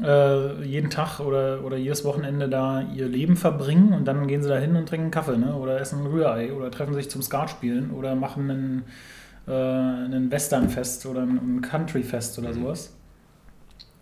äh, 0.02 0.64
jeden 0.64 0.90
Tag 0.90 1.20
oder, 1.20 1.64
oder 1.64 1.78
jedes 1.78 2.04
Wochenende 2.04 2.50
da 2.50 2.82
ihr 2.82 3.08
Leben 3.08 3.36
verbringen 3.38 3.94
und 3.94 4.06
dann 4.06 4.28
gehen 4.28 4.42
sie 4.42 4.50
da 4.50 4.58
hin 4.58 4.76
und 4.76 4.90
trinken 4.90 5.12
Kaffee, 5.12 5.38
ne? 5.38 5.56
Oder 5.56 5.80
essen 5.80 6.02
ein 6.02 6.08
Rührei 6.08 6.52
oder 6.52 6.72
treffen 6.72 6.94
sich 6.94 7.10
zum 7.10 7.22
Skat 7.22 7.50
spielen 7.50 7.92
oder 7.92 8.16
machen 8.16 8.50
einen, 8.50 8.84
äh, 9.48 9.52
einen 9.52 10.32
Westernfest 10.32 11.06
oder 11.06 11.22
ein, 11.22 11.58
ein 11.58 11.62
Countryfest 11.62 12.40
oder 12.40 12.54
sowas. 12.54 12.96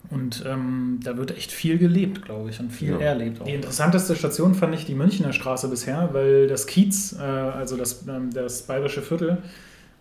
Und 0.09 0.43
ähm, 0.45 0.99
da 1.03 1.15
wird 1.15 1.37
echt 1.37 1.51
viel 1.51 1.77
gelebt, 1.77 2.25
glaube 2.25 2.49
ich, 2.49 2.59
und 2.59 2.71
viel 2.71 2.91
Ja. 2.91 2.99
erlebt. 2.99 3.39
Auch. 3.41 3.45
Die 3.45 3.53
interessanteste 3.53 4.15
Station 4.15 4.55
fand 4.55 4.75
ich 4.75 4.85
die 4.85 4.95
Münchner 4.95 5.31
Straße 5.31 5.69
bisher, 5.69 6.09
weil 6.13 6.47
das 6.47 6.67
Kiez, 6.67 7.13
äh, 7.17 7.21
also 7.21 7.77
das, 7.77 8.05
ähm, 8.07 8.29
das 8.33 8.63
bayerische 8.63 9.01
Viertel, 9.01 9.37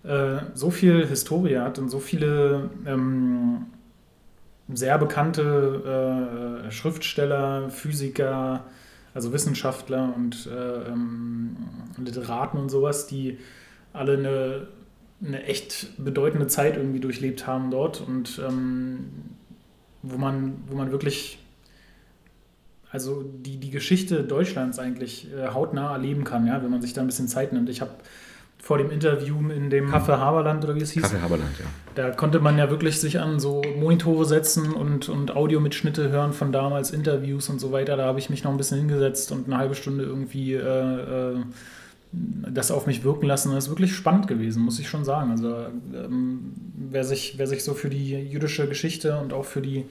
äh, 0.03 0.39
so 0.55 0.71
viel 0.71 1.07
Historie 1.07 1.59
hat 1.59 1.79
und 1.79 1.91
so 1.91 2.01
viele 2.01 2.71
ähm, 2.87 3.67
sehr 4.73 4.99
bekannte 4.99 6.65
äh, 6.67 6.71
Schriftsteller, 6.71 7.71
Physiker, 7.71 8.65
also 9.15 9.33
Wissenschaftler 9.33 10.13
und 10.17 10.47
äh, 10.47 10.91
ähm, 10.91 11.57
Literaten 11.99 12.59
und 12.59 12.69
sowas, 12.69 13.07
die 13.07 13.39
alle 13.93 14.15
eine, 14.15 14.67
eine 15.25 15.43
echt 15.45 15.89
bedeutende 16.03 16.47
Zeit 16.47 16.77
irgendwie 16.77 17.01
durchlebt 17.01 17.47
haben 17.47 17.71
dort 17.71 18.01
und 18.01 18.41
ähm, 18.47 19.07
wo 20.03 20.17
man, 20.17 20.63
wo 20.69 20.77
man 20.77 20.91
wirklich 20.91 21.39
also 22.91 23.23
die, 23.23 23.59
die 23.59 23.71
Geschichte 23.71 24.25
Deutschlands 24.25 24.79
eigentlich 24.79 25.29
äh, 25.33 25.49
hautnah 25.49 25.93
erleben 25.93 26.25
kann, 26.25 26.47
ja, 26.47 26.63
wenn 26.63 26.71
man 26.71 26.83
sich 26.83 26.93
da 26.93 27.01
ein 27.01 27.07
bisschen 27.07 27.29
Zeit 27.29 27.53
nimmt. 27.53 27.69
Ich 27.69 27.81
habe 27.81 27.93
vor 28.61 28.79
dem 28.79 28.91
Interview 28.91 29.37
in 29.51 29.71
dem 29.71 29.91
Café 29.91 30.19
Haberland 30.19 30.65
oder 30.65 30.75
wie 30.75 30.83
es 30.83 30.91
hieß, 30.91 31.05
Kaffee 31.05 31.21
Haberland, 31.21 31.51
ja. 31.59 31.65
da 31.95 32.11
konnte 32.11 32.41
man 32.41 32.59
ja 32.59 32.69
wirklich 32.69 33.01
sich 33.01 33.19
an 33.19 33.41
so 33.41 33.63
Monitore 33.79 34.27
setzen 34.27 34.75
und, 34.75 35.09
und 35.09 35.35
Audiomitschnitte 35.35 36.11
hören 36.11 36.33
von 36.33 36.53
damals, 36.53 36.91
Interviews 36.91 37.49
und 37.49 37.59
so 37.59 37.73
weiter. 37.73 37.97
Da 37.97 38.05
habe 38.05 38.19
ich 38.19 38.29
mich 38.29 38.45
noch 38.45 38.51
ein 38.51 38.59
bisschen 38.59 38.79
hingesetzt 38.79 39.33
und 39.33 39.47
eine 39.47 39.57
halbe 39.57 39.75
Stunde 39.75 40.05
irgendwie 40.05 40.55
äh, 40.55 40.59
äh, 40.59 41.37
das 42.13 42.71
auf 42.71 42.87
mich 42.87 43.05
wirken 43.05 43.27
lassen. 43.27 43.53
Das 43.55 43.65
ist 43.65 43.71
wirklich 43.71 43.95
spannend 43.95 44.27
gewesen, 44.27 44.63
muss 44.63 44.79
ich 44.79 44.89
schon 44.89 45.05
sagen. 45.05 45.31
Also 45.31 45.67
ähm, 45.95 46.53
wer, 46.75 47.05
sich, 47.05 47.35
wer 47.39 47.47
sich 47.47 47.63
so 47.63 47.75
für 47.75 47.91
die 47.91 48.11
jüdische 48.11 48.69
Geschichte 48.69 49.19
und 49.19 49.33
auch 49.33 49.45
für 49.45 49.61
die 49.61 49.87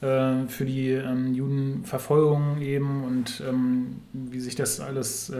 äh, 0.00 0.46
für 0.48 0.64
die 0.64 0.90
ähm, 0.92 1.34
Judenverfolgung 1.34 2.60
eben 2.62 3.04
und 3.04 3.42
ähm, 3.46 3.96
wie 4.12 4.40
sich 4.40 4.54
das 4.54 4.80
alles 4.80 5.28
äh, 5.30 5.36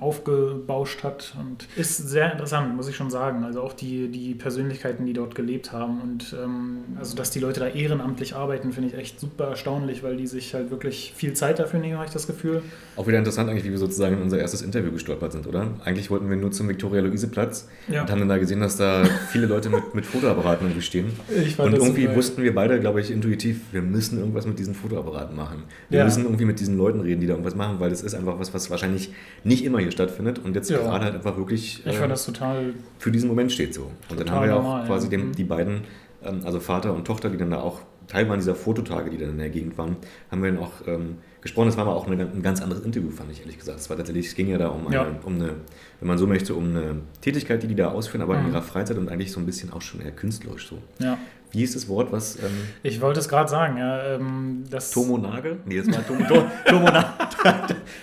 aufgebauscht 0.00 1.02
hat. 1.02 1.34
Und 1.40 1.66
ist 1.76 1.96
sehr 1.96 2.30
interessant, 2.32 2.76
muss 2.76 2.88
ich 2.88 2.96
schon 2.96 3.10
sagen. 3.10 3.44
Also 3.44 3.62
auch 3.62 3.72
die, 3.72 4.08
die 4.08 4.34
Persönlichkeiten, 4.34 5.06
die 5.06 5.14
dort 5.14 5.34
gelebt 5.34 5.72
haben. 5.72 6.00
Und 6.02 6.36
ähm, 6.38 6.78
also 6.98 7.16
dass 7.16 7.30
die 7.30 7.40
Leute 7.40 7.60
da 7.60 7.68
ehrenamtlich 7.68 8.34
arbeiten, 8.34 8.72
finde 8.72 8.90
ich 8.90 8.94
echt 8.96 9.18
super 9.18 9.46
erstaunlich, 9.48 10.02
weil 10.02 10.16
die 10.16 10.26
sich 10.26 10.52
halt 10.52 10.70
wirklich 10.70 11.14
viel 11.16 11.32
Zeit 11.32 11.58
dafür 11.58 11.80
nehmen, 11.80 11.94
habe 11.94 12.06
ich 12.06 12.12
das 12.12 12.26
Gefühl. 12.26 12.62
Auch 12.96 13.06
wieder 13.06 13.16
interessant 13.18 13.48
eigentlich, 13.48 13.64
wie 13.64 13.70
wir 13.70 13.78
sozusagen 13.78 14.16
in 14.16 14.22
unser 14.22 14.38
erstes 14.38 14.60
Interview 14.60 14.92
gestolpert 14.92 15.32
sind, 15.32 15.46
oder? 15.46 15.68
Eigentlich 15.84 16.10
wollten 16.10 16.28
wir 16.28 16.36
nur 16.36 16.50
zum 16.50 16.68
Viktoria-Luise-Platz 16.68 17.68
Ja. 17.88 18.02
und 18.02 18.10
haben 18.10 18.18
dann 18.18 18.28
da 18.28 18.36
gesehen, 18.36 18.60
dass 18.60 18.76
da 18.76 19.04
viele 19.30 19.46
Leute 19.46 19.70
mit, 19.70 19.94
mit 19.94 20.04
Fotoapparaten 20.04 20.82
stehen. 20.82 21.12
Und 21.56 21.72
irgendwie 21.72 22.14
wussten 22.14 22.42
wir 22.42 22.54
beide, 22.54 22.78
glaube 22.78 23.00
ich, 23.00 23.10
intuitiv, 23.10 23.60
wir 23.72 23.80
müssen 23.80 24.01
irgendwas 24.10 24.46
mit 24.46 24.58
diesen 24.58 24.74
Fotoapparaten 24.74 25.36
machen. 25.36 25.64
Wir 25.88 26.00
Ja. 26.00 26.04
müssen 26.04 26.24
irgendwie 26.24 26.44
mit 26.44 26.58
diesen 26.60 26.76
Leuten 26.76 27.00
reden, 27.00 27.20
die 27.20 27.26
da 27.26 27.34
irgendwas 27.34 27.54
machen, 27.54 27.78
weil 27.80 27.90
das 27.90 28.02
ist 28.02 28.14
einfach 28.14 28.38
was, 28.38 28.52
was 28.52 28.70
wahrscheinlich 28.70 29.12
nicht 29.44 29.64
immer 29.64 29.78
hier 29.78 29.90
stattfindet 29.92 30.38
und 30.40 30.54
jetzt 30.56 30.70
Ja. 30.70 30.78
gerade 30.78 31.04
halt 31.04 31.14
einfach 31.14 31.36
wirklich 31.36 31.82
Ich 31.86 31.96
äh, 32.00 32.72
für 32.98 33.10
diesen 33.10 33.28
Moment 33.28 33.52
steht 33.52 33.74
so. 33.74 33.90
Und 34.08 34.18
dann 34.20 34.30
haben 34.30 34.46
wir 34.46 34.56
auch 34.56 34.62
normal, 34.62 34.86
quasi 34.86 35.06
ja. 35.06 35.10
dem, 35.10 35.28
Mhm. 35.28 35.32
die 35.32 35.44
beiden, 35.44 35.80
ähm, 36.24 36.40
also 36.44 36.58
Vater 36.60 36.94
und 36.94 37.04
Tochter, 37.06 37.30
die 37.30 37.36
dann 37.36 37.50
da 37.50 37.60
auch 37.60 37.80
Teil 38.08 38.28
waren 38.28 38.38
dieser 38.40 38.56
Fototage, 38.56 39.10
die 39.10 39.16
dann 39.16 39.30
in 39.30 39.38
der 39.38 39.48
Gegend 39.48 39.78
waren, 39.78 39.96
haben 40.30 40.42
wir 40.42 40.50
dann 40.50 40.60
auch 40.60 40.72
ähm, 40.86 41.18
gesprochen. 41.40 41.66
Das 41.68 41.76
war 41.76 41.86
aber 41.86 41.94
auch 41.96 42.06
eine, 42.08 42.20
ein 42.24 42.42
ganz 42.42 42.60
anderes 42.60 42.84
Interview, 42.84 43.10
fand 43.10 43.30
ich 43.30 43.40
ehrlich 43.40 43.58
gesagt. 43.58 43.78
Es 43.78 43.88
war 43.88 43.96
tatsächlich, 43.96 44.26
es 44.26 44.34
ging 44.34 44.48
ja 44.48 44.58
da 44.58 44.68
um 44.68 44.86
eine, 44.88 44.94
Ja. 44.96 45.06
um 45.24 45.36
eine, 45.36 45.54
wenn 46.00 46.08
man 46.08 46.18
so 46.18 46.26
möchte, 46.26 46.54
um 46.54 46.70
eine 46.70 46.96
Tätigkeit, 47.20 47.62
die 47.62 47.68
die 47.68 47.74
da 47.76 47.92
ausführen, 47.92 48.22
aber 48.22 48.36
in 48.36 48.42
Mhm. 48.42 48.48
ihrer 48.52 48.62
Freizeit 48.62 48.98
und 48.98 49.08
eigentlich 49.08 49.30
so 49.32 49.38
ein 49.40 49.46
bisschen 49.46 49.72
auch 49.72 49.80
schon 49.82 50.00
eher 50.00 50.10
künstlerisch 50.10 50.68
so. 50.68 50.78
Ja. 50.98 51.16
Wie 51.52 51.62
ist 51.62 51.76
das 51.76 51.86
Wort, 51.88 52.10
was 52.12 52.36
ähm, 52.36 52.44
Ich 52.82 53.00
wollte 53.00 53.20
es 53.20 53.28
gerade 53.28 53.48
sagen, 53.50 53.76
ja. 53.76 54.14
Ähm, 54.14 54.64
das 54.70 54.90
Tomo 54.90 55.18
Nagel? 55.18 55.58
Nee, 55.66 55.78
das 55.82 55.88
war 55.94 56.06
Tomo, 56.06 56.24
Tomo, 56.26 56.46
Tomo, 56.66 56.84
Na- 56.90 57.14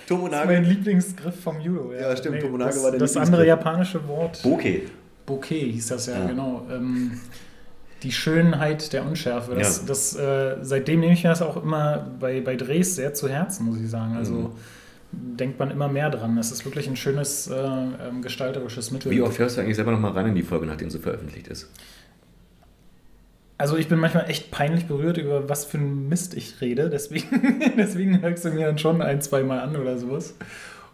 Tomo 0.08 0.26
ist 0.26 0.30
mein 0.32 0.46
Nagel. 0.46 0.60
Lieblingsgriff 0.62 1.40
vom 1.40 1.60
Judo. 1.60 1.92
Ja, 1.92 2.16
stimmt, 2.16 2.40
Tomonaga 2.40 2.70
das, 2.70 2.82
war 2.82 2.90
der 2.92 3.00
Das 3.00 3.16
andere 3.16 3.46
japanische 3.46 4.06
Wort, 4.06 4.40
Bokeh. 4.42 4.82
Bokeh 5.26 5.72
hieß 5.72 5.88
das 5.88 6.06
ja, 6.06 6.18
Ja. 6.20 6.26
genau. 6.26 6.66
Ähm, 6.70 7.12
die 8.02 8.12
Schönheit 8.12 8.92
der 8.92 9.04
Unschärfe. 9.04 9.54
Das, 9.54 9.78
Ja. 9.80 9.82
das, 9.86 10.16
äh, 10.16 10.56
seitdem 10.62 11.00
nehme 11.00 11.12
ich 11.12 11.22
mir 11.24 11.30
das 11.30 11.42
auch 11.42 11.62
immer 11.62 12.06
bei, 12.18 12.40
bei 12.40 12.56
Drehs 12.56 12.94
sehr 12.96 13.12
zu 13.14 13.28
Herzen, 13.28 13.66
muss 13.66 13.78
ich 13.80 13.90
sagen. 13.90 14.16
Also 14.16 14.54
denkt 15.12 15.58
man 15.58 15.70
immer 15.70 15.88
mehr 15.88 16.08
dran. 16.08 16.36
Das 16.36 16.50
ist 16.52 16.64
wirklich 16.64 16.88
ein 16.88 16.96
schönes 16.96 17.48
äh, 17.48 17.54
ähm, 17.54 18.22
gestalterisches 18.22 18.90
Mittel. 18.92 19.10
Wie 19.10 19.20
oft 19.20 19.38
hörst 19.38 19.56
du 19.56 19.60
eigentlich 19.60 19.76
selber 19.76 19.90
nochmal 19.90 20.12
rein 20.12 20.28
in 20.28 20.34
die 20.34 20.42
Folge, 20.42 20.66
nachdem 20.66 20.88
sie 20.88 20.98
veröffentlicht 21.00 21.48
ist? 21.48 21.68
Also 23.60 23.76
ich 23.76 23.88
bin 23.88 23.98
manchmal 23.98 24.30
echt 24.30 24.50
peinlich 24.50 24.86
berührt, 24.86 25.18
über 25.18 25.50
was 25.50 25.66
für 25.66 25.76
ein 25.76 26.08
Mist 26.08 26.32
ich 26.32 26.62
rede. 26.62 26.88
Deswegen, 26.88 27.60
deswegen 27.76 28.22
hörst 28.22 28.46
du 28.46 28.50
mir 28.52 28.64
dann 28.64 28.78
schon 28.78 29.02
ein, 29.02 29.20
zwei 29.20 29.42
Mal 29.42 29.60
an 29.60 29.76
oder 29.76 29.98
sowas, 29.98 30.34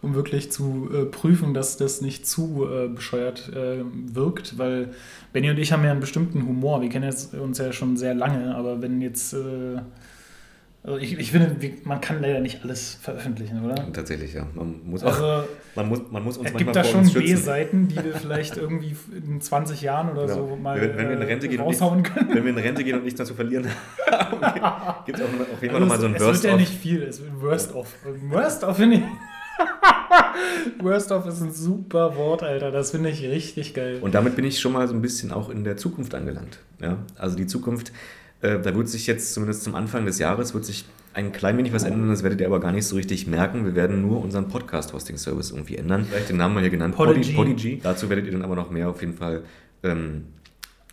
um 0.01 0.15
wirklich 0.15 0.51
zu 0.51 0.89
äh, 0.93 1.05
prüfen, 1.05 1.53
dass 1.53 1.77
das 1.77 2.01
nicht 2.01 2.27
zu 2.27 2.67
äh, 2.69 2.89
bescheuert 2.89 3.53
äh, 3.55 3.85
wirkt. 4.13 4.57
Weil 4.57 4.89
Benny 5.31 5.49
und 5.49 5.59
ich 5.59 5.71
haben 5.71 5.85
ja 5.85 5.91
einen 5.91 6.01
bestimmten 6.01 6.45
Humor. 6.45 6.81
Wir 6.81 6.89
kennen 6.89 7.05
jetzt 7.05 7.33
uns 7.33 7.57
ja 7.57 7.71
schon 7.71 7.95
sehr 7.95 8.13
lange, 8.13 8.53
aber 8.53 8.81
wenn 8.81 9.01
jetzt... 9.01 9.33
Äh, 10.83 10.87
also 10.87 10.97
ich, 10.99 11.17
ich 11.19 11.31
finde, 11.31 11.55
man 11.83 11.99
kann 12.01 12.21
leider 12.21 12.39
nicht 12.39 12.63
alles 12.63 12.95
veröffentlichen, 13.01 13.63
oder? 13.65 13.75
Tatsächlich, 13.93 14.33
ja. 14.33 14.47
Man 14.53 14.81
muss, 14.85 15.03
auch, 15.03 15.07
Also 15.13 15.47
man 15.75 15.89
muss, 15.89 15.99
man 16.11 16.23
muss 16.23 16.37
uns 16.37 16.47
es 16.47 16.53
manchmal 16.53 16.73
gibt 16.73 16.75
da 16.75 16.83
schon. 16.89 17.13
B-Seiten, 17.13 17.87
die 17.87 17.95
wir 17.95 18.13
vielleicht 18.15 18.57
irgendwie 18.57 18.95
in 19.15 19.41
20 19.41 19.81
Jahren 19.81 20.11
oder 20.11 20.27
Ja. 20.27 20.33
so 20.35 20.55
mal 20.61 20.79
Wenn- 20.79 20.97
wenn 20.97 21.07
wir 21.09 21.15
in 21.15 21.21
äh, 21.21 21.25
Rente 21.25 21.47
gehen 21.49 21.59
und 21.61 21.67
nicht- 21.69 21.81
raushauen 21.81 22.03
können. 22.03 22.29
Wenn 22.33 22.43
wir 22.43 22.51
in 22.51 22.57
Rente 22.57 22.83
gehen 22.83 22.95
und 22.97 23.03
nichts 23.03 23.17
mehr 23.17 23.25
zu 23.27 23.33
verlieren 23.35 23.67
haben, 24.11 25.05
gibt 25.05 25.19
es 25.19 25.25
auf 25.25 25.31
jeden 25.61 25.73
Fall 25.73 25.75
Also 25.75 25.79
nochmal 25.79 25.99
so 25.99 26.05
ein 26.07 26.15
es, 26.15 26.21
es 26.21 26.43
wird 26.43 26.51
ja 26.53 26.57
nicht 26.57 26.73
viel, 26.73 27.03
es 27.03 27.21
wird 27.21 27.41
Worst 27.41 27.73
of. 27.75 27.93
Worst 28.29 28.63
of 28.63 28.77
finde 28.77 28.97
ich. 28.97 29.03
Worst 30.83 31.11
of 31.11 31.25
ist 31.27 31.41
ein 31.41 31.51
super 31.51 32.15
Wort, 32.15 32.43
Alter. 32.43 32.71
Das 32.71 32.91
finde 32.91 33.09
ich 33.09 33.23
richtig 33.23 33.73
geil. 33.73 33.97
Und 34.01 34.13
damit 34.15 34.35
bin 34.35 34.45
ich 34.45 34.59
schon 34.59 34.71
mal 34.73 34.87
so 34.87 34.93
ein 34.93 35.01
bisschen 35.01 35.31
auch 35.31 35.49
in 35.49 35.63
der 35.63 35.77
Zukunft 35.77 36.13
angelangt. 36.13 36.59
Ja? 36.79 36.97
Also 37.17 37.35
die 37.35 37.47
Zukunft, 37.47 37.91
äh, 38.41 38.59
da 38.59 38.75
wird 38.75 38.87
sich 38.89 39.07
jetzt 39.07 39.33
zumindest 39.33 39.63
zum 39.63 39.75
Anfang 39.75 40.05
des 40.05 40.19
Jahres 40.19 40.53
wird 40.53 40.65
sich 40.65 40.85
ein 41.13 41.31
klein 41.31 41.57
wenig 41.57 41.73
was 41.73 41.83
ändern, 41.83 42.09
das 42.09 42.21
werdet 42.21 42.39
ihr 42.41 42.45
aber 42.47 42.59
gar 42.59 42.71
nicht 42.71 42.85
so 42.85 42.95
richtig 42.95 43.25
merken. 43.25 43.65
Wir 43.65 43.73
werden 43.73 44.01
nur 44.03 44.21
unseren 44.21 44.47
Podcast-Hosting-Service 44.49 45.49
irgendwie 45.51 45.77
ändern. 45.77 46.05
Vielleicht 46.07 46.29
den 46.29 46.37
Namen 46.37 46.53
mal 46.53 46.61
hier 46.61 46.69
genannt, 46.69 46.95
Podigy. 46.95 47.33
Podigy. 47.33 47.79
Dazu 47.81 48.07
werdet 48.09 48.25
ihr 48.27 48.31
dann 48.33 48.43
aber 48.43 48.55
noch 48.55 48.69
mehr 48.69 48.87
auf 48.89 49.01
jeden 49.01 49.13
Fall 49.15 49.41
ähm, 49.83 50.25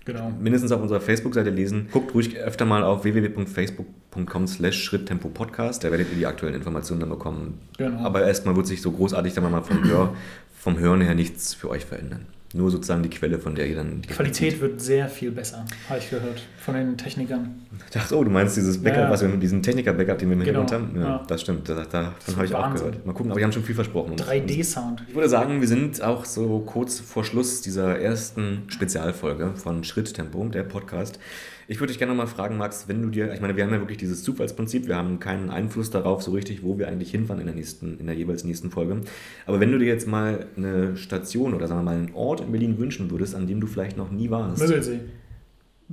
Genau. 0.07 0.31
mindestens 0.39 0.71
auf 0.73 0.83
unserer 0.83 1.01
Facebook-Seite 1.01 1.51
lesen. 1.51 1.89
Guckt 1.91 2.15
ruhig 2.15 2.37
öfter 2.37 2.65
mal 2.67 2.83
auf 2.85 3.05
www.facebook.com 3.05 4.47
slash 4.47 4.83
Schritttempo-Podcast. 4.85 5.83
Da 5.85 5.91
werdet 5.91 6.09
ihr 6.11 6.17
die 6.19 6.27
aktuellen 6.27 6.55
Informationen 6.55 7.01
dann 7.01 7.09
bekommen. 7.11 7.59
Genau. 7.79 8.01
Aber 8.01 8.23
erstmal 8.27 8.55
wird 8.57 8.67
sich 8.67 8.83
so 8.83 8.93
großartig 8.93 9.33
dann 9.35 9.51
mal 9.51 9.63
vom, 9.63 9.83
Hör, 9.85 10.15
vom 10.59 10.79
Hören 10.79 11.01
her 11.01 11.15
nichts 11.15 11.55
für 11.55 11.71
euch 11.71 11.85
verändern. 11.87 12.27
Nur 12.57 12.71
sozusagen 12.71 13.03
die 13.03 13.11
Quelle, 13.11 13.41
von 13.41 13.57
der 13.57 13.67
ihr 13.69 13.75
dann... 13.75 14.01
Die 14.01 14.09
Qualität 14.09 14.61
wird 14.61 14.81
sehr 14.81 15.09
viel 15.09 15.33
besser, 15.33 15.65
habe 15.89 15.99
ich 15.99 16.09
gehört, 16.09 16.41
von 16.59 16.75
den 16.75 16.97
Technikern. 16.97 17.61
Ich 17.85 17.91
dachte, 17.91 18.17
oh, 18.17 18.23
du 18.23 18.31
meinst 18.31 18.57
dieses 18.57 18.81
Backup, 18.81 19.01
Ja. 19.03 19.11
was 19.11 19.23
wir 19.23 19.29
mit 19.29 19.43
diesem 19.43 19.61
Techniker-Backup, 19.61 20.19
den 20.19 20.31
wir 20.31 20.37
mir 20.37 20.45
Genau, 20.45 20.65
haben? 20.71 20.93
Ja, 20.95 21.03
ja. 21.03 21.23
das 21.27 21.41
stimmt. 21.41 21.69
Da, 21.69 21.75
da, 21.75 21.85
davon 21.85 22.37
habe 22.37 22.47
ich 22.47 22.55
auch 22.55 22.73
gehört. 22.73 23.05
Mal 23.05 23.13
gucken, 23.13 23.33
aber 23.33 23.41
die 23.41 23.45
haben 23.45 23.51
schon 23.53 23.65
viel 23.65 23.75
versprochen. 23.75 24.13
Und- 24.13 24.23
3D-Sound. 24.23 25.03
Ich 25.09 25.15
würde 25.17 25.29
sagen, 25.29 25.61
wir 25.61 25.67
sind 25.67 26.01
auch 26.01 26.25
so 26.25 26.61
kurz 26.61 27.01
vor 27.01 27.25
Schluss 27.25 27.61
dieser 27.61 27.99
ersten 27.99 28.63
Spezialfolge 28.69 29.51
von 29.57 29.83
Schritttempo, 29.83 30.47
der 30.49 30.63
Podcast. 30.63 31.19
Ich 31.67 31.81
würde 31.81 31.93
dich 31.93 31.99
gerne 31.99 32.15
mal 32.15 32.27
fragen, 32.27 32.59
Max, 32.59 32.89
wenn 32.89 33.01
du 33.01 33.09
dir, 33.09 33.33
ich 33.33 33.41
meine, 33.41 33.57
wir 33.57 33.65
haben 33.65 33.73
ja 33.73 33.81
wirklich 33.81 33.99
dieses 33.99 34.23
Zufallsprinzip, 34.23 34.87
wir 34.87 34.97
haben 34.97 35.19
keinen 35.19 35.51
Einfluss 35.51 35.91
darauf 35.91 36.23
so 36.23 36.33
richtig, 36.33 36.63
wo 36.63 36.79
wir 36.79 36.89
eigentlich 36.89 37.11
hinfahren 37.11 37.41
in 37.41 37.47
der 37.47 37.55
nächsten, 37.55 37.99
in 37.99 38.07
der 38.07 38.15
jeweils 38.15 38.45
nächsten 38.45 38.71
Folge. 38.71 39.01
Aber 39.47 39.61
wenn 39.61 39.73
du 39.73 39.79
dir 39.79 39.87
jetzt 39.87 40.07
mal 40.07 40.47
eine 40.57 40.97
Station 40.97 41.55
oder 41.55 41.67
sagen 41.67 41.81
wir 41.81 41.85
mal 41.85 41.97
einen 41.97 42.15
Ort 42.15 42.41
in 42.41 42.53
Berlin 42.53 42.79
wünschen 42.79 43.11
würdest, 43.11 43.35
an 43.35 43.47
dem 43.47 43.61
du 43.61 43.67
vielleicht 43.67 43.97
noch 43.97 44.11
nie 44.11 44.31
warst, 44.31 44.61
Müggelsee. 44.61 45.01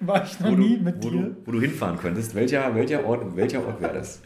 War 0.00 0.24
ich 0.24 0.38
noch 0.40 0.50
wo, 0.50 0.56
nie 0.56 0.76
du, 0.76 0.84
mit 0.84 0.96
wo, 1.02 1.10
dir. 1.10 1.22
du, 1.22 1.36
wo 1.46 1.52
du 1.52 1.60
hinfahren 1.60 1.98
könntest, 1.98 2.34
welcher, 2.34 2.74
welcher 2.74 3.04
Ort, 3.04 3.36
welcher 3.36 3.64
Ort 3.66 3.80
wäre 3.80 3.94
das? 3.94 4.20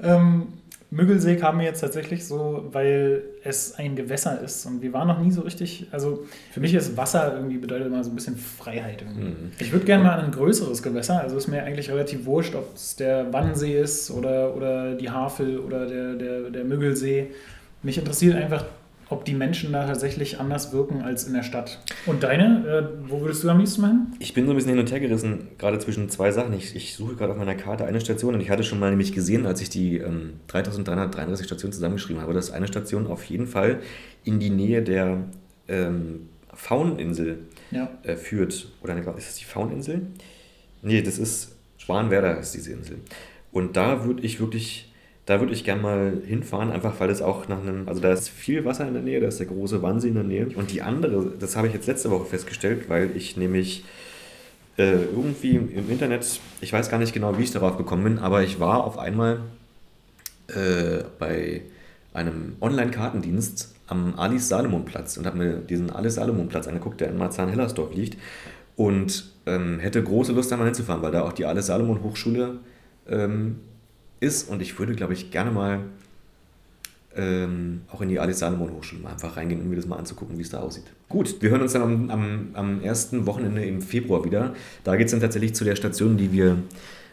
Ähm, 0.00 0.48
Müggelsee 0.96 1.36
kam 1.36 1.58
mir 1.58 1.64
jetzt 1.64 1.80
tatsächlich 1.80 2.26
so, 2.26 2.64
weil 2.72 3.22
es 3.44 3.74
ein 3.74 3.96
Gewässer 3.96 4.40
ist 4.40 4.64
und 4.64 4.80
wir 4.80 4.94
waren 4.94 5.06
noch 5.06 5.20
nie 5.20 5.30
so 5.30 5.42
richtig, 5.42 5.86
also 5.92 6.24
für 6.50 6.60
mich 6.60 6.72
ist 6.72 6.96
Wasser 6.96 7.34
irgendwie 7.36 7.58
bedeutet 7.58 7.88
immer 7.88 8.02
so 8.02 8.10
ein 8.10 8.14
bisschen 8.14 8.36
Freiheit. 8.36 9.04
Mhm. 9.04 9.52
Ich 9.58 9.72
würde 9.72 9.84
gerne 9.84 10.04
mal 10.04 10.18
an 10.18 10.24
ein 10.24 10.30
größeres 10.30 10.82
Gewässer, 10.82 11.20
also 11.20 11.36
ist 11.36 11.48
mir 11.48 11.62
eigentlich 11.64 11.90
relativ 11.90 12.24
wurscht, 12.24 12.54
ob 12.54 12.74
es 12.74 12.96
der 12.96 13.30
Wannsee 13.30 13.78
ist 13.78 14.10
oder, 14.10 14.56
oder 14.56 14.94
die 14.94 15.10
Havel 15.10 15.58
oder 15.58 15.86
der, 15.86 16.14
der, 16.14 16.50
der 16.50 16.64
Müggelsee. 16.64 17.28
Mich 17.82 17.98
interessiert 17.98 18.34
einfach, 18.34 18.64
ob 19.08 19.24
die 19.24 19.34
Menschen 19.34 19.72
da 19.72 19.86
tatsächlich 19.86 20.40
anders 20.40 20.72
wirken 20.72 21.02
als 21.02 21.24
in 21.24 21.34
der 21.34 21.42
Stadt. 21.44 21.80
Und 22.06 22.22
deine, 22.24 22.66
äh, 23.04 23.08
wo 23.10 23.20
würdest 23.20 23.44
du 23.44 23.48
am 23.50 23.58
liebsten 23.58 23.80
mal 23.82 23.88
hin? 23.88 24.06
Ich 24.18 24.34
bin 24.34 24.46
so 24.46 24.52
ein 24.52 24.56
bisschen 24.56 24.70
hin 24.70 24.80
und 24.80 24.90
her 24.90 24.98
gerissen, 25.00 25.48
gerade 25.58 25.78
zwischen 25.78 26.08
zwei 26.10 26.32
Sachen. 26.32 26.52
Ich, 26.54 26.74
ich 26.74 26.94
suche 26.96 27.14
gerade 27.14 27.32
auf 27.32 27.38
meiner 27.38 27.54
Karte 27.54 27.84
eine 27.84 28.00
Station 28.00 28.34
und 28.34 28.40
ich 28.40 28.50
hatte 28.50 28.64
schon 28.64 28.80
mal 28.80 28.90
nämlich 28.90 29.12
gesehen, 29.12 29.46
als 29.46 29.60
ich 29.60 29.68
die 29.70 29.98
ähm, 29.98 30.34
3333 30.48 31.46
Stationen 31.46 31.72
zusammengeschrieben 31.72 32.20
habe, 32.20 32.34
dass 32.34 32.50
eine 32.50 32.66
Station 32.66 33.06
auf 33.06 33.24
jeden 33.24 33.46
Fall 33.46 33.80
in 34.24 34.40
die 34.40 34.50
Nähe 34.50 34.82
der 34.82 35.18
ähm, 35.68 36.28
Fauninsel 36.52 37.38
Ja. 37.70 37.88
äh, 38.02 38.16
führt. 38.16 38.68
Oder 38.82 38.94
eine, 38.94 39.02
ist 39.02 39.28
das 39.28 39.36
die 39.36 39.44
Fauninsel? 39.44 40.02
Nee, 40.82 41.02
das 41.02 41.18
ist 41.18 41.52
Schwanwerder 41.78 42.38
ist 42.40 42.52
diese 42.54 42.72
Insel. 42.72 42.98
Und 43.52 43.76
da 43.76 44.04
würde 44.04 44.22
ich 44.22 44.40
wirklich, 44.40 44.92
da 45.26 45.40
würde 45.40 45.52
ich 45.52 45.64
gerne 45.64 45.82
mal 45.82 46.22
hinfahren, 46.24 46.70
einfach 46.70 46.98
weil 47.00 47.10
es 47.10 47.20
auch 47.20 47.48
nach 47.48 47.60
einem, 47.60 47.88
also 47.88 48.00
da 48.00 48.12
ist 48.12 48.28
viel 48.28 48.64
Wasser 48.64 48.86
in 48.86 48.94
der 48.94 49.02
Nähe, 49.02 49.20
da 49.20 49.26
ist 49.26 49.40
der 49.40 49.46
große 49.46 49.82
Wannsee 49.82 50.08
in 50.08 50.14
der 50.14 50.22
Nähe. 50.22 50.48
Und 50.54 50.70
die 50.70 50.82
andere, 50.82 51.32
das 51.38 51.56
habe 51.56 51.66
ich 51.66 51.74
jetzt 51.74 51.88
letzte 51.88 52.10
Woche 52.12 52.26
festgestellt, 52.26 52.88
weil 52.88 53.10
ich 53.16 53.36
nämlich 53.36 53.84
äh, 54.78 54.92
irgendwie 54.92 55.56
im 55.56 55.90
Internet, 55.90 56.40
ich 56.60 56.72
weiß 56.72 56.90
gar 56.90 56.98
nicht 56.98 57.12
genau, 57.12 57.36
wie 57.38 57.42
ich 57.42 57.50
darauf 57.50 57.76
gekommen 57.76 58.04
bin, 58.04 58.18
aber 58.18 58.44
ich 58.44 58.60
war 58.60 58.84
auf 58.84 58.98
einmal 58.98 59.40
äh, 60.48 61.02
bei 61.18 61.62
einem 62.14 62.56
Online-Kartendienst 62.60 63.74
am 63.88 64.14
Alice 64.16 64.48
Salomon 64.48 64.84
Platz 64.84 65.16
und 65.16 65.26
habe 65.26 65.38
mir 65.38 65.56
diesen 65.56 65.90
Alice 65.90 66.14
Salomon 66.14 66.48
Platz 66.48 66.68
angeguckt, 66.68 67.00
der 67.00 67.08
in 67.08 67.18
Marzahn-Hellersdorf 67.18 67.92
liegt 67.94 68.16
und 68.76 69.32
ähm, 69.46 69.80
hätte 69.80 70.02
große 70.02 70.32
Lust, 70.32 70.52
da 70.52 70.56
mal 70.56 70.66
hinzufahren, 70.66 71.02
weil 71.02 71.12
da 71.12 71.22
auch 71.22 71.32
die 71.32 71.46
Alice 71.46 71.66
Salomon 71.66 72.02
Hochschule 72.04 72.58
ähm, 73.08 73.56
ist 74.20 74.48
und 74.48 74.62
ich 74.62 74.78
würde, 74.78 74.94
glaube 74.94 75.12
ich, 75.12 75.30
gerne 75.30 75.50
mal 75.50 75.80
ähm, 77.16 77.82
auch 77.90 78.00
in 78.00 78.08
die 78.08 78.18
Alice 78.18 78.40
Salomon 78.40 78.70
Hochschule 78.72 79.02
mal 79.02 79.12
einfach 79.12 79.36
reingehen, 79.36 79.60
um 79.62 79.70
mir 79.70 79.76
das 79.76 79.86
mal 79.86 79.96
anzugucken, 79.96 80.36
wie 80.38 80.42
es 80.42 80.50
da 80.50 80.60
aussieht. 80.60 80.84
Gut, 81.08 81.40
wir 81.40 81.50
hören 81.50 81.62
uns 81.62 81.72
dann 81.72 81.82
am, 81.82 82.10
am, 82.10 82.48
am 82.52 82.82
ersten 82.82 83.26
Wochenende 83.26 83.64
im 83.64 83.80
Februar 83.80 84.24
wieder. 84.24 84.54
Da 84.84 84.96
geht 84.96 85.06
es 85.06 85.12
dann 85.12 85.20
tatsächlich 85.20 85.54
zu 85.54 85.64
der 85.64 85.76
Station, 85.76 86.16
die 86.16 86.32
wir 86.32 86.58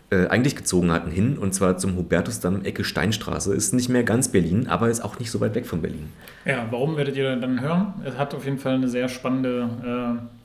äh, 0.09 0.27
eigentlich 0.27 0.55
gezogen 0.55 0.91
hatten, 0.91 1.09
hin, 1.09 1.37
und 1.37 1.53
zwar 1.53 1.77
zum 1.77 1.95
Hubertusdamm, 1.95 2.65
Ecke 2.65 2.83
Steinstraße. 2.83 3.53
Ist 3.53 3.73
nicht 3.73 3.89
mehr 3.89 4.03
ganz 4.03 4.27
Berlin, 4.27 4.67
aber 4.67 4.89
ist 4.89 5.01
auch 5.01 5.19
nicht 5.19 5.31
so 5.31 5.39
weit 5.39 5.55
weg 5.55 5.65
von 5.65 5.81
Berlin. 5.81 6.09
Ja, 6.45 6.67
warum 6.69 6.97
werdet 6.97 7.15
ihr 7.15 7.35
dann 7.35 7.61
hören? 7.61 7.93
Es 8.03 8.17
hat 8.17 8.33
auf 8.35 8.45
jeden 8.45 8.57
Fall 8.57 8.75
eine 8.75 8.89
sehr 8.89 9.07
spannende 9.07 10.19
äh, 10.19 10.42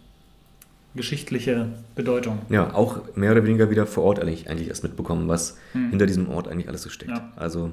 geschichtliche 0.98 1.68
Bedeutung. 1.94 2.40
Ja, 2.50 2.74
auch 2.74 3.00
mehr 3.16 3.32
oder 3.32 3.44
weniger 3.46 3.70
wieder 3.70 3.86
vor 3.86 4.04
Ort 4.04 4.18
eigentlich, 4.20 4.50
eigentlich 4.50 4.68
erst 4.68 4.82
mitbekommen, 4.82 5.26
was 5.28 5.56
Hm. 5.72 5.88
hinter 5.90 6.04
diesem 6.04 6.28
Ort 6.28 6.48
eigentlich 6.48 6.68
alles 6.68 6.82
so 6.82 6.90
steckt. 6.90 7.10
Ja. 7.12 7.32
Also, 7.36 7.70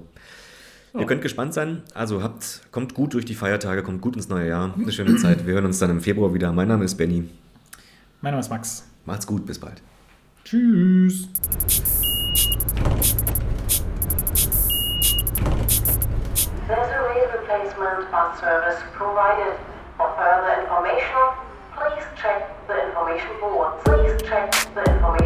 Ja. 0.93 1.01
ihr 1.01 1.05
könnt 1.05 1.21
gespannt 1.21 1.53
sein. 1.53 1.81
Also, 1.93 2.23
habt, 2.23 2.61
kommt 2.71 2.93
gut 2.93 3.13
durch 3.13 3.25
die 3.25 3.35
Feiertage, 3.35 3.83
kommt 3.83 3.99
gut 4.01 4.15
ins 4.15 4.29
neue 4.29 4.47
Jahr. 4.47 4.73
Eine 4.77 4.91
schöne 4.93 5.17
Zeit. 5.17 5.45
Wir 5.45 5.55
hören 5.55 5.65
uns 5.65 5.79
dann 5.79 5.89
im 5.89 5.99
Februar 5.99 6.33
wieder. 6.33 6.53
Mein 6.53 6.69
Name 6.69 6.85
ist 6.85 6.95
Benny. 6.95 7.29
Mein 8.21 8.31
Name 8.31 8.39
ist 8.39 8.49
Max. 8.49 8.85
Macht's 9.05 9.27
gut, 9.27 9.45
bis 9.45 9.59
bald. 9.59 9.81
Tschüss. 10.45 11.27
Replacement 16.67 18.39
service 18.39 18.81
provided. 18.97 19.53
For 19.97 20.09
further 20.17 20.59
information, 20.61 21.27
please 21.75 22.05
check 22.21 22.34
information 23.15 23.39
board. 23.39 23.73
Please 23.85 24.21
check 24.27 24.51
the 24.73 24.83
information 24.83 25.24